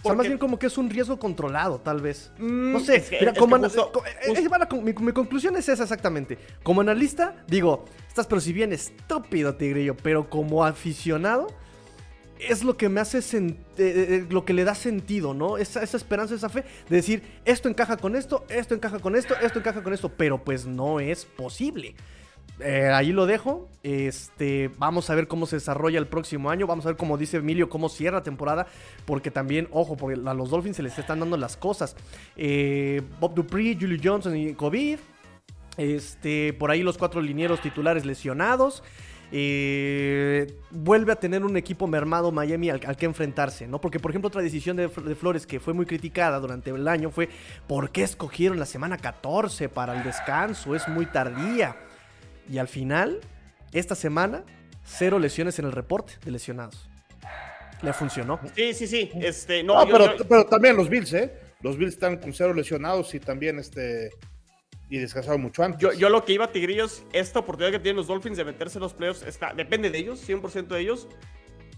[0.04, 2.32] O sea, más bien como que es un riesgo controlado, tal vez.
[2.40, 3.06] no mm, sé.
[3.12, 6.38] mira, como mi, conclusión es esa exactamente.
[6.64, 11.48] Como analista, digo, estás pero si bien estúpido, Tigrillo, pero como aficionado,
[12.40, 15.58] es lo que me hace eh, eh, eh, lo que le da sentido, ¿no?
[15.58, 19.36] Esa, esa, esperanza, esa fe de decir, esto encaja con esto, esto encaja con esto,
[19.40, 21.96] esto encaja con esto, pero pues no es posible.
[22.64, 23.70] Eh, ahí lo dejo.
[23.84, 26.68] Este, vamos a ver cómo se desarrolla el próximo año.
[26.68, 28.68] Vamos a ver, como dice Emilio, cómo cierra temporada.
[29.06, 31.96] Porque también, ojo, porque a los Dolphins se les están dando las cosas.
[32.36, 35.00] Eh, Bob Dupree, Julio Johnson y COVID.
[35.78, 38.84] Este, por ahí los cuatro linieros titulares lesionados.
[39.34, 43.80] Eh, vuelve a tener un equipo mermado Miami al, que enfrentarse, ¿no?
[43.80, 47.30] Porque, por ejemplo, otra decisión de, Flores que fue muy criticada durante el año fue
[47.68, 50.76] ¿por qué escogieron la semana 14 para el descanso?
[50.76, 51.78] Es muy tardía.
[52.50, 53.20] Y al final,
[53.74, 54.44] esta semana,
[54.84, 56.90] cero lesiones en el reporte de lesionados.
[57.82, 58.40] Le funcionó.
[58.56, 59.12] Sí, sí, sí.
[59.16, 61.34] Este, no, pero, pero también los Bills, ¿eh?
[61.62, 64.12] Los Bills están con cero lesionados y también este
[64.92, 65.80] y descansaron mucho antes.
[65.80, 68.78] Yo, yo, lo que iba a Tigrillos, esta oportunidad que tienen los Dolphins de meterse
[68.78, 71.08] en los playoffs, está, depende de ellos, 100% de ellos.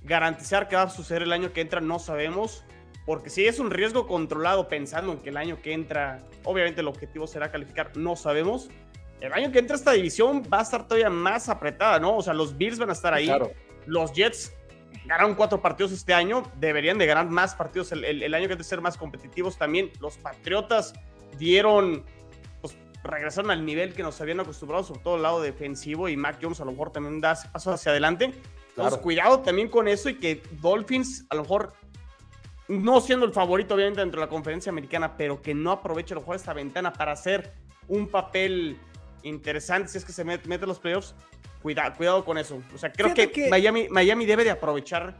[0.04, 2.64] Garantizar que va a suceder el año que entra no sabemos,
[3.06, 6.88] porque si es un riesgo controlado pensando en que el año que entra, obviamente el
[6.88, 8.70] objetivo será calificar, no sabemos.
[9.24, 12.18] El año que entra esta división va a estar todavía más apretada, ¿no?
[12.18, 13.32] O sea, los Bills van a estar ahí.
[13.86, 14.54] Los Jets
[15.06, 18.66] ganaron cuatro partidos este año, deberían de ganar más partidos el, el año que entra,
[18.66, 19.92] ser más competitivos también.
[20.02, 20.94] Los Patriotas
[21.40, 22.04] dieron
[23.02, 26.60] regresaron al nivel que nos habían acostumbrado, sobre todo el lado defensivo, y Mac Jones
[26.60, 28.34] a lo mejor también da pasos hacia adelante.
[28.70, 31.74] Entonces, cuidado también con eso y que Dolphins, a lo mejor,
[32.68, 36.16] no siendo el favorito, obviamente, dentro de la conferencia americana, pero que no aproveche a
[36.16, 37.54] lo mejor esta ventana para hacer
[37.88, 38.80] un papel
[39.24, 41.16] interesante si es que se mete, mete los playoffs.
[41.62, 42.62] Cuidado, cuidado con eso.
[42.74, 45.16] O sea, creo que, Miami, Miami debe de aprovechar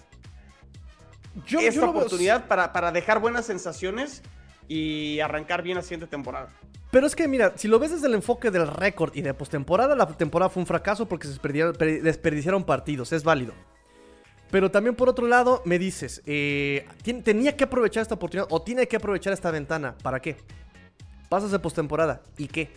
[1.60, 4.22] esta oportunidad para, para dejar buenas sensaciones
[4.68, 6.50] y arrancar bien la siguiente temporada.
[6.92, 9.96] Pero es que, mira, si lo ves desde el enfoque del récord y de postemporada,
[9.96, 13.54] la temporada fue un fracaso porque se desperdiciaron partidos, es válido.
[14.52, 16.86] Pero también por otro lado, me dices, eh,
[17.24, 19.96] tenía que aprovechar esta oportunidad o tiene que aprovechar esta ventana.
[20.04, 20.38] ¿Para qué?
[21.30, 22.22] Pasas de postemporada.
[22.38, 22.70] ¿Y qué?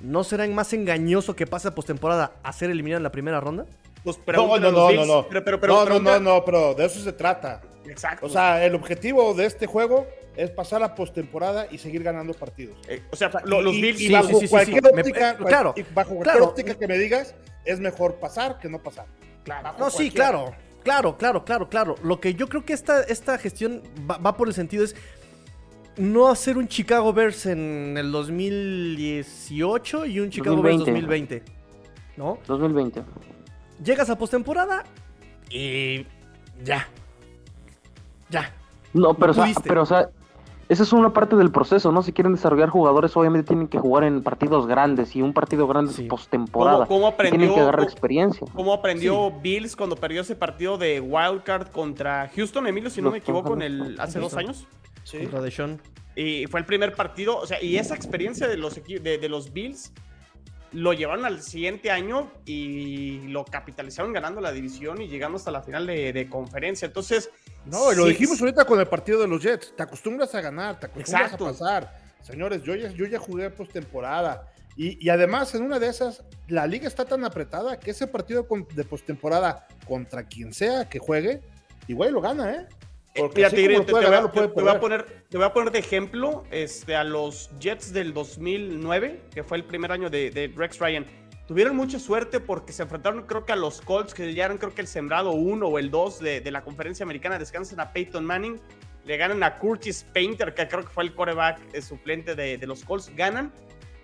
[0.00, 3.66] ¿No será más engañoso que pase de postemporada a ser eliminado en la primera ronda?
[4.02, 5.26] Pues no, no, no, no, no.
[5.28, 7.60] Pero, pero, no, no, no, no, pero de eso se trata.
[7.86, 8.26] Exacto.
[8.26, 12.78] O sea, el objetivo de este juego es pasar a postemporada y seguir ganando partidos.
[12.88, 14.00] Eh, o sea, los Bills.
[14.00, 17.34] Y, bajo cualquier óptica, claro, bajo cualquier óptica que me digas,
[17.64, 19.06] es mejor pasar que no pasar.
[19.44, 19.74] Claro.
[19.78, 20.54] No, sí, claro.
[20.82, 21.94] Claro, claro, claro, claro.
[22.02, 24.96] Lo que yo creo que esta, esta gestión va, por el sentido es
[26.00, 31.42] no hacer un Chicago Bears en el 2018 y un Chicago Bears 2020.
[32.16, 32.38] ¿No?
[32.46, 33.02] 2020.
[33.84, 34.84] Llegas a postemporada
[35.50, 36.06] y
[36.64, 36.88] ya.
[38.30, 38.52] Ya.
[38.92, 40.08] No, pero, pero o sea,
[40.68, 42.02] esa es una parte del proceso, ¿no?
[42.02, 45.92] Si quieren desarrollar jugadores, obviamente tienen que jugar en partidos grandes y un partido grande
[45.92, 46.86] es postemporada.
[46.86, 48.46] ¿Cómo, aprendió, tienen que agarrar experiencia.
[48.54, 53.18] ¿Cómo aprendió Bills cuando perdió ese partido de Wildcard contra Houston, Emilio, si no me
[53.18, 54.66] equivoco, en el, hace dos años?
[55.04, 55.18] Sí.
[55.18, 55.80] Contra Deshaun.
[56.16, 59.52] Y fue el primer partido, o sea, y esa experiencia de los, de, de los
[59.52, 59.92] Bills
[60.72, 65.62] lo llevaron al siguiente año y lo capitalizaron ganando la división y llegando hasta la
[65.62, 66.86] final de, conferencia.
[66.86, 67.30] Entonces.
[67.66, 69.74] No, lo dijimos ahorita con el partido de los Jets.
[69.76, 72.00] Te acostumbras a ganar, te acostumbras a pasar.
[72.22, 74.52] Señores, yo ya, yo ya jugué postemporada.
[74.76, 78.46] Y, y además, en una de esas, la liga está tan apretada que ese partido
[78.74, 81.40] de postemporada contra quien sea que juegue,
[81.88, 82.66] igual lo gana, ¿eh?
[83.14, 88.14] Te, voy a, poner, te voy a poner de ejemplo este, a los Jets del
[88.14, 91.06] 2009, que fue el primer año de, Rex Ryan.
[91.46, 94.72] Tuvieron mucha suerte porque se enfrentaron, creo que a los Colts, que ya eran, creo
[94.72, 97.38] que el sembrado 1 o el 2 de, la conferencia americana.
[97.38, 98.60] Descansan a Peyton Manning,
[99.04, 102.66] le ganan a Curtis Painter, que creo que fue el coreback eh, suplente de, de
[102.68, 103.10] los Colts.
[103.16, 103.52] Ganan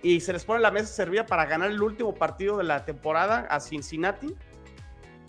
[0.02, 3.46] y se les pone la mesa servida para ganar el último partido de la temporada
[3.48, 4.34] a Cincinnati,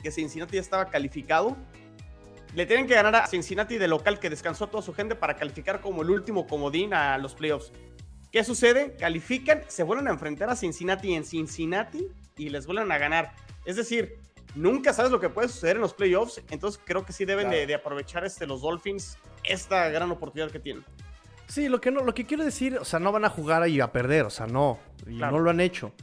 [0.02, 1.56] que Cincinnati ya estaba calificado
[2.56, 5.36] le tienen que ganar a Cincinnati de local que descansó a toda su gente para
[5.36, 7.72] calificar como el último comodín a los playoffs.
[8.32, 8.96] ¿Qué sucede?
[9.00, 13.34] Califican, se vuelven a enfrentar a Cincinnati en Cincinnati y les vuelven a ganar.
[13.66, 14.18] Es decir,
[14.56, 17.74] nunca sabes lo que puede suceder en los playoffs, entonces creo que sí deben de,
[17.74, 20.84] aprovechar este, los Dolphins esta gran oportunidad que tienen.
[21.48, 23.80] Sí, lo que, no, lo que quiero decir, o sea, no van a jugar ahí
[23.80, 25.94] a perder, o sea, no, y no lo han hecho.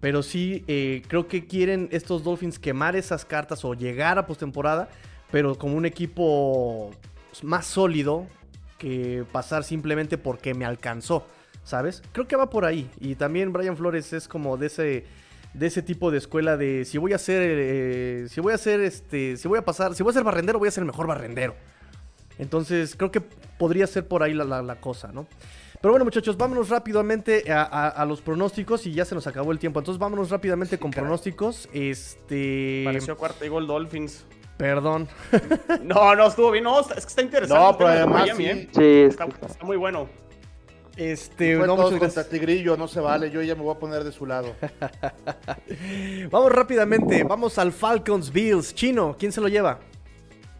[0.00, 4.88] Pero sí, eh, creo que quieren estos Dolphins quemar esas cartas o llegar a postemporada
[5.32, 6.90] pero como un equipo
[7.42, 8.26] más sólido
[8.78, 11.26] que pasar simplemente porque me alcanzó,
[11.64, 12.02] ¿sabes?
[12.12, 12.88] Creo que va por ahí.
[13.00, 15.04] Y también Brian Flores es como de ese,
[15.54, 18.80] de ese tipo de escuela de si voy a ser, eh, si voy a ser,
[18.80, 21.06] este, si voy a pasar, si voy a ser barrendero, voy a ser el mejor
[21.06, 21.54] barrendero.
[22.38, 25.26] Entonces creo que podría ser por ahí la, cosa, ¿no?
[25.80, 29.80] Pero bueno, muchachos, vámonos rápidamente a, los pronósticos y ya se nos acabó el tiempo.
[29.80, 31.68] Entonces vámonos rápidamente con pronósticos.
[31.72, 32.82] Este.
[32.84, 34.26] Pareció cuarto gol Dolphins.
[34.56, 35.08] Perdón.
[35.82, 36.64] no, no, estuvo bien.
[36.64, 37.62] No, es que está interesante.
[37.64, 38.28] No, pero además.
[38.38, 38.68] ¿eh?
[38.72, 39.00] sí.
[39.08, 39.26] está,
[39.64, 40.08] muy bueno.
[40.96, 42.28] Este, no, todos contra.
[42.28, 44.54] Tigrillo, no se vale, yo ya me voy a poner de su lado.
[46.30, 48.74] Vamos rápidamente, vamos al Falcons Bills.
[48.74, 49.78] Chino, ¿quién se lo lleva?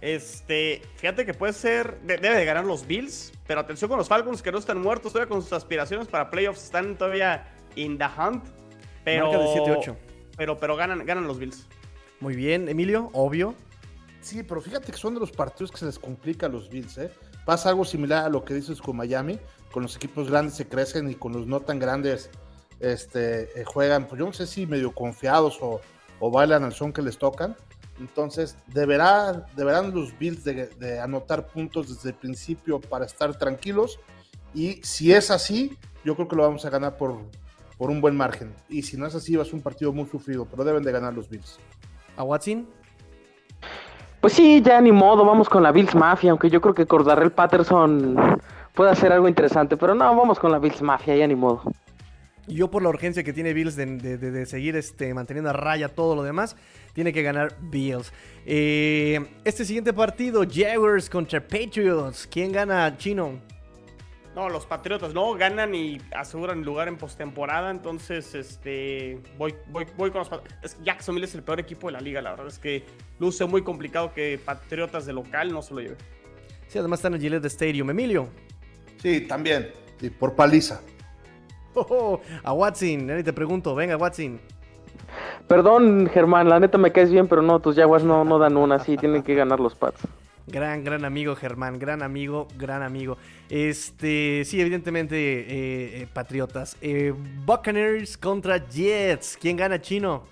[0.00, 4.08] Este, fíjate que puede ser, de- debe de ganar los Bills, pero atención con los
[4.08, 8.04] Falcons que no están muertos todavía con sus aspiraciones para playoffs, están todavía in the
[8.04, 8.42] hunt,
[9.04, 9.96] pero Marca de 7-8.
[10.36, 11.68] pero pero ganan ganan los Bills.
[12.20, 13.54] Muy bien, Emilio, obvio.
[14.22, 16.96] Sí, pero fíjate que son de los partidos que se les complica a los Bills,
[16.98, 17.10] ¿eh?
[17.44, 19.38] Pasa algo similar a lo que dices con Miami,
[19.72, 22.30] con los equipos grandes se crecen y con los no tan grandes
[22.78, 25.80] este, eh, juegan, pues yo no sé si medio confiados o,
[26.20, 27.56] o bailan al son que les tocan.
[27.98, 33.98] Entonces, deberá, deberán los Bills de, de anotar puntos desde el principio para estar tranquilos.
[34.54, 37.18] Y si es así, yo creo que lo vamos a ganar por,
[37.76, 38.54] por un buen margen.
[38.68, 40.92] Y si no es así, va a ser un partido muy sufrido, pero deben de
[40.92, 41.58] ganar los Bills.
[42.16, 42.68] ¿A Watson?
[44.22, 47.32] Pues sí, ya ni modo, vamos con la Bills Mafia, aunque yo creo que Cordarrell
[47.32, 48.16] Patterson
[48.72, 51.62] puede hacer algo interesante, pero no, vamos con la Bills Mafia, ya ni modo.
[52.46, 55.52] Yo por la urgencia que tiene Bills de, de- de- de seguir este, manteniendo a
[55.52, 56.56] raya todo lo demás,
[56.92, 58.12] tiene que ganar Bills.
[58.46, 62.28] Eh, este siguiente partido, Jaguars contra Patriots.
[62.30, 63.40] ¿Quién gana, Chino?
[64.34, 70.10] No, los Patriotas no ganan y aseguran lugar en postemporada, entonces este voy, voy, voy
[70.10, 70.78] con los Patriotas.
[70.82, 72.84] Jacksonville es el peor equipo de la liga, la verdad es que
[73.18, 75.96] luce muy complicado que Patriotas de local no se lo lleve.
[76.68, 77.90] Sí, además está en el Gillette Stadium.
[77.90, 78.28] Emilio.
[78.96, 79.70] Sí, también.
[80.00, 80.80] Sí, por paliza.
[81.74, 84.38] Oh, oh, a Watson, Nani, te pregunto, venga Watson.
[85.48, 88.78] Perdón, Germán, la neta me caes bien, pero no, tus Jaguars no, no dan una,
[88.78, 90.02] sí, tienen que ganar los Pats.
[90.46, 93.16] Gran, gran amigo Germán, gran amigo, gran amigo.
[93.48, 96.76] Este, sí, evidentemente, eh, eh, Patriotas.
[96.80, 97.14] Eh,
[97.44, 99.38] Buccaneers contra Jets.
[99.40, 100.24] ¿Quién gana, Chino?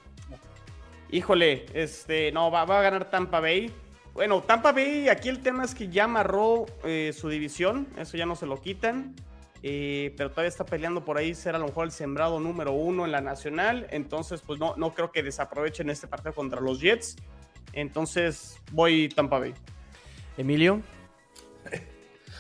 [1.10, 3.72] Híjole, este, no, va, va a ganar Tampa Bay.
[4.12, 6.66] Bueno, Tampa Bay, aquí el tema es que ya amarró
[7.12, 9.14] su división, eso ya no se lo quitan.
[9.62, 13.12] pero todavía está peleando por ahí ser a lo mejor el sembrado número uno en
[13.12, 13.86] la nacional.
[13.90, 17.16] Entonces, pues no, no creo que desaprovechen este partido contra los Jets.
[17.72, 19.54] Entonces, voy Tampa Bay.
[20.36, 20.82] Emilio.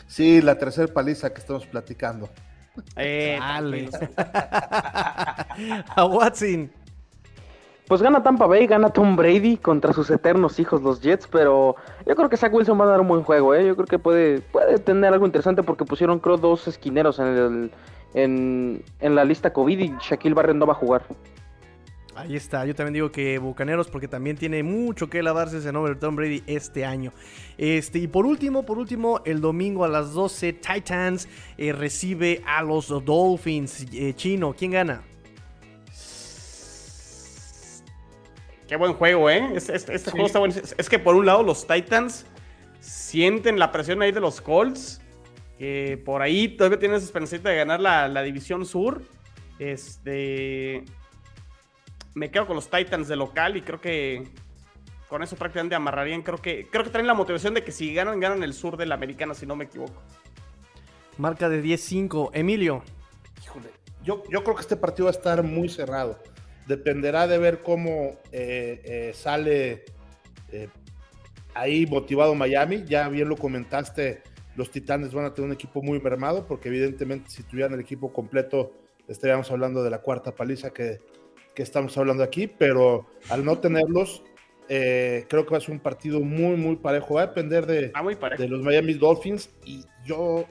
[0.06, 2.28] Sí, la tercera paliza que estamos platicando.
[2.96, 3.62] Eh, a
[6.04, 6.70] Watson.
[7.86, 11.74] Pues gana Tampa Bay, gana Tom Brady contra sus eternos hijos, los Jets, pero
[12.06, 13.66] yo creo que Zach Wilson va a dar un buen juego, ¿eh?
[13.66, 17.72] Yo creo que puede, puede tener algo interesante porque pusieron, creo, dos esquineros en, el,
[18.14, 21.02] en, en la lista COVID y Shaquille Barrett no va a jugar.
[22.16, 25.94] Ahí está, yo también digo que Bucaneros porque también tiene mucho que lavarse ese nombre
[25.94, 27.12] de Tom Brady este año.
[27.56, 32.62] Este, y por último, por último, el domingo a las 12, Titans eh, recibe a
[32.62, 33.86] los Dolphins.
[33.92, 35.02] Eh, Chino, ¿quién gana?
[38.66, 39.48] Qué buen juego, ¿eh?
[39.54, 40.54] Este, este- este juego está bueno.
[40.78, 42.26] Es, que por un lado los Titans
[42.80, 45.00] sienten la presión ahí de los Colts.
[45.58, 49.02] Que por ahí todavía tienen esa esperanzita de ganar la, la división sur.
[49.58, 50.84] Este.
[52.14, 54.28] Me quedo con los Titans de local y creo que
[55.08, 56.22] con eso prácticamente amarrarían.
[56.22, 58.86] Creo que, creo que traen la motivación de que si ganan, ganan el sur de
[58.86, 60.00] la americana, si no me equivoco.
[61.18, 62.30] Marca de 10-5.
[62.32, 62.82] Emilio.
[63.42, 63.66] Híjole,
[64.02, 66.18] yo, yo creo que este partido va a estar muy cerrado.
[66.66, 69.84] Dependerá de ver cómo eh, eh, sale
[70.52, 70.68] eh,
[71.54, 72.84] ahí motivado Miami.
[72.86, 74.22] Ya bien lo comentaste,
[74.56, 78.12] los Titanes van a tener un equipo muy mermado, porque evidentemente si tuvieran el equipo
[78.12, 78.72] completo
[79.08, 81.00] estaríamos hablando de la cuarta paliza que,
[81.54, 84.22] que estamos hablando aquí, pero al no tenerlos,
[84.68, 87.14] eh, creo que va a ser un partido muy, muy parejo.
[87.14, 88.42] Va a depender de, Está muy parejo.
[88.42, 90.44] de los Miami Dolphins y yo,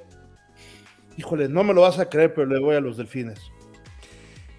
[1.18, 3.39] híjole, no me lo vas a creer, pero le voy a los Delfines.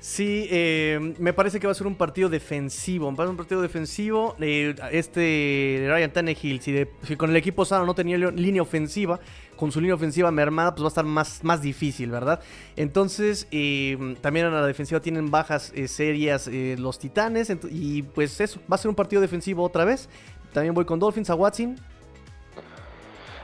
[0.03, 3.15] Sí, eh, me parece que va a ser un partido defensivo.
[3.15, 4.35] Va a ser un partido defensivo.
[4.41, 9.21] Eh, este Ryan Tannehill, si, de- si con el equipo sano no tenía línea ofensiva,
[9.61, 12.41] con su línea ofensiva mermada, pues va a estar más, más difícil, ¿verdad?
[12.77, 17.53] Entonces, eh, también a la defensiva tienen bajas eh, serias eh, los Titanes.
[17.71, 20.09] y pues eso, va a ser un partido defensivo otra vez.
[20.55, 21.77] También voy con Dolphins a Watson.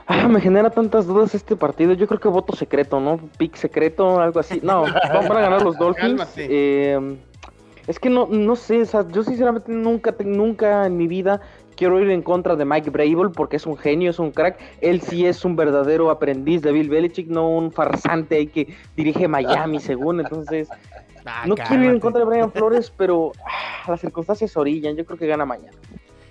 [0.07, 1.93] Ah, me genera tantas dudas este partido.
[1.93, 3.19] Yo creo que voto secreto, ¿no?
[3.37, 4.59] Pick secreto, algo así.
[4.63, 4.81] No,
[5.13, 6.33] van van a ganar los Dolphins.
[6.37, 7.17] Eh,
[7.85, 11.41] es que no, no sé, o sea, yo sinceramente nunca, nunca en mi vida
[11.77, 14.59] quiero ir en contra de Mike Brable porque es un genio, es un crack.
[14.81, 19.29] Él sí es un verdadero aprendiz de Bill Belichick, no un farsante ahí que dirige
[19.29, 20.19] Miami, según.
[20.19, 20.67] Entonces,
[21.27, 24.95] Ah, no quiero ir en contra de Brian Flores, pero ah, las circunstancias orillan.
[24.95, 25.77] Yo creo que gana mañana.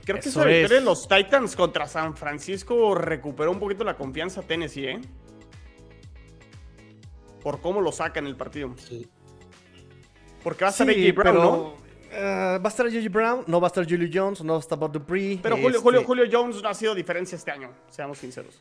[0.05, 0.71] Creo que Eso esa victoria es.
[0.71, 5.01] de los Titans contra San Francisco recuperó un poquito la confianza a Tennessee, ¿eh?
[7.43, 8.75] Por cómo lo sacan el partido.
[10.43, 11.75] Porque va a estar Sí, AJ Brown, pero, ¿no?
[12.17, 13.09] Eh, va a estar J.J.
[13.11, 15.39] Brown, no va a estar Julio Jones, no va a estar Bob Dupree.
[15.43, 18.61] Pero Julio, este, Julio, Julio Jones no ha sido diferencia este año, seamos sinceros.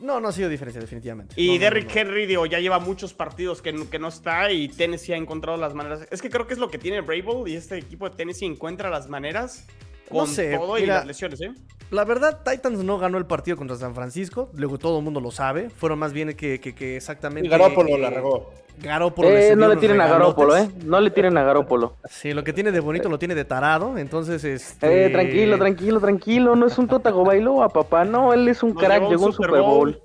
[0.00, 1.34] No, no ha sido diferencia, definitivamente.
[1.40, 2.00] Y No, Derrick no, no.
[2.00, 5.56] Henry, digo, ya lleva muchos partidos que, no- que no está y Tennessee ha encontrado
[5.56, 6.06] las maneras.
[6.10, 8.90] Es que creo que es lo que tiene Brable y este equipo de Tennessee encuentra
[8.90, 9.64] las maneras
[10.10, 11.52] No con sé, todo y mira, las lesiones, ¿eh?
[11.90, 14.50] La verdad, Titans no ganó el partido contra San Francisco.
[14.54, 15.70] Luego todo el mundo lo sabe.
[15.70, 17.46] Fueron más bien que, que, que exactamente.
[17.46, 18.52] Y Garoppolo que- la regó.
[18.76, 20.56] Garoppolo Eh, no le tiren a Garópolo.
[20.56, 20.68] ¿eh?
[20.84, 21.94] No le tiren a Garópolo.
[22.10, 23.96] Sí, lo que tiene de bonito lo tiene de tarado.
[23.98, 25.06] Entonces, este.
[25.06, 26.56] Eh, tranquilo, tranquilo, tranquilo.
[26.56, 28.04] No es un Totago Bailoa, papá.
[28.04, 29.08] No, él es un Nos crack.
[29.08, 30.00] Llegó un Super Bowl.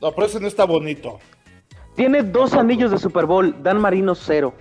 [0.00, 1.18] No, pero ese no está bonito.
[1.96, 3.56] Tiene dos anillos de Super Bowl.
[3.62, 4.54] Dan Marino cero.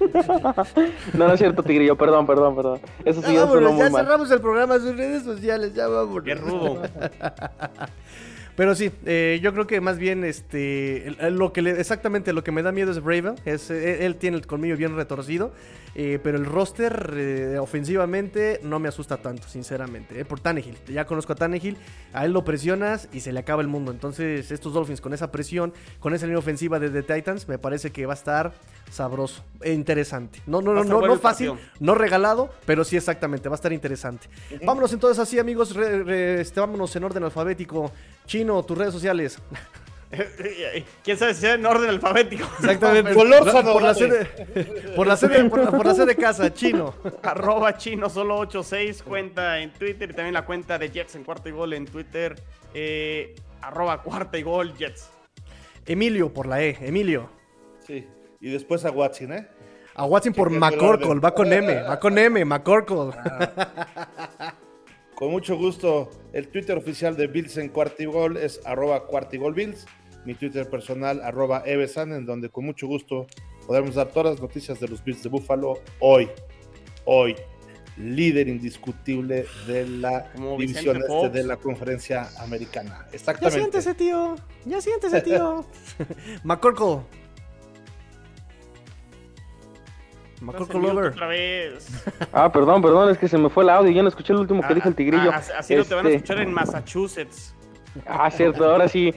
[1.14, 1.96] No, no es cierto, Tigrillo.
[1.96, 2.80] Perdón, perdón, perdón.
[3.04, 4.04] Eso sí, sonó vámonos, ya mal.
[4.04, 5.74] cerramos el programa en sus redes sociales.
[5.74, 6.24] Ya vámonos.
[6.24, 6.82] Qué rudo.
[8.56, 12.52] Pero sí, eh, yo creo que más bien este lo que le- exactamente lo que
[12.52, 13.34] me da miedo es Bravel.
[13.46, 15.52] Es, eh, él tiene el colmillo bien retorcido.
[15.94, 20.20] Eh, pero el roster eh, ofensivamente no me asusta tanto, sinceramente.
[20.20, 20.76] eh, por Tannehill.
[20.88, 21.76] Ya conozco a Tannehill.
[22.12, 23.90] A él lo presionas y se le acaba el mundo.
[23.90, 27.90] Entonces, estos Dolphins con esa presión, con esa línea ofensiva de The Titans, me parece
[27.90, 28.52] que va a estar
[28.90, 30.40] sabroso e interesante.
[30.46, 31.68] No, no, no, no, no fácil, partido.
[31.80, 34.28] no regalado, pero sí exactamente, va a estar interesante.
[34.64, 37.92] Vámonos entonces así, amigos, re- re- este, vámonos en orden alfabético.
[38.26, 39.38] Chino, tus redes sociales.
[41.04, 42.44] ¿Quién sabe si es en orden alfabético?
[42.58, 43.14] Exactamente.
[43.14, 44.24] Por, la sede,
[44.96, 46.94] por la sede, por la, por la sede casa, chino.
[47.22, 51.48] Arroba chino solo 86 cuenta en Twitter y también la cuenta de Jets en cuarta
[51.48, 52.34] y gol en Twitter.
[52.74, 55.10] eh, arroba cuarta y gol Jets.
[55.86, 57.30] Emilio por la E, Emilio.
[57.86, 58.06] Sí.
[58.40, 59.48] Y después a Watson, ¿eh?
[59.94, 63.12] A Watson por McCorkle, va con M, va con M, McCorkle.
[65.14, 66.08] Con mucho gusto.
[66.32, 69.86] El Twitter oficial de Bills en cuarta y gol es arroba cuarta y gol Bills.
[70.24, 73.26] Mi Twitter personal, arroba Evesan, en donde con mucho gusto
[73.66, 76.28] podemos dar todas las noticias de los Bills de Buffalo hoy.
[77.04, 77.36] Hoy.
[77.96, 81.32] Líder indiscutible de la Como división Vicente este Fox.
[81.32, 83.00] de la conferencia americana.
[83.10, 83.58] Ya Exactamente.
[83.60, 84.36] siéntese, tío.
[84.64, 85.64] Ya siéntese, tío.
[86.44, 87.00] McCorkle.
[90.40, 91.12] McCorkle Lover.
[91.12, 91.86] Otra vez.
[92.32, 93.10] Ah, perdón, perdón.
[93.10, 93.90] Es que se me fue el audio.
[93.90, 95.30] Ya no escuché el último que Ah, dijo el Tigrillo.
[95.32, 97.54] ah, así así no te van a Este, escuchar en Massachusetts.
[98.06, 99.12] Ah, cierto, ahora sí.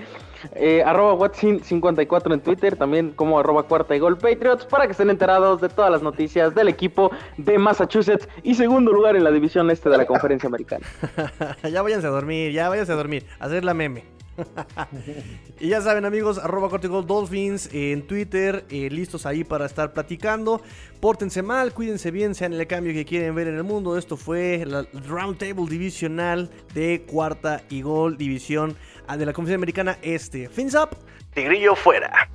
[0.56, 5.10] Eh, arroba Watson54 en Twitter, también como arroba cuarta y gol Patriots, para que estén
[5.10, 9.70] enterados de todas las noticias del equipo de Massachusetts y segundo lugar en la división
[9.72, 10.86] este de la conferencia americana.
[11.72, 13.26] ya váyanse a dormir, ya váyanse a dormir.
[13.40, 14.14] Hacer la meme.
[15.60, 19.94] y ya saben amigos, arroba Corte Gol Dolphins en Twitter, eh, listos ahí para estar
[19.94, 20.62] platicando.
[21.00, 23.98] Pórtense mal, cuídense bien, sean el cambio que quieren ver en el mundo.
[23.98, 28.76] Esto fue la Round Table Divisional de Cuarta y Gol División
[29.08, 30.50] de la Conferencia Americana Este.
[30.50, 30.96] Fins up,
[31.34, 32.30] Tigrillo fuera.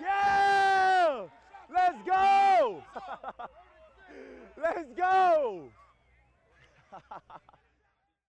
[0.00, 1.26] Yeah!
[1.72, 2.82] Let's go!
[4.56, 5.68] Let's go!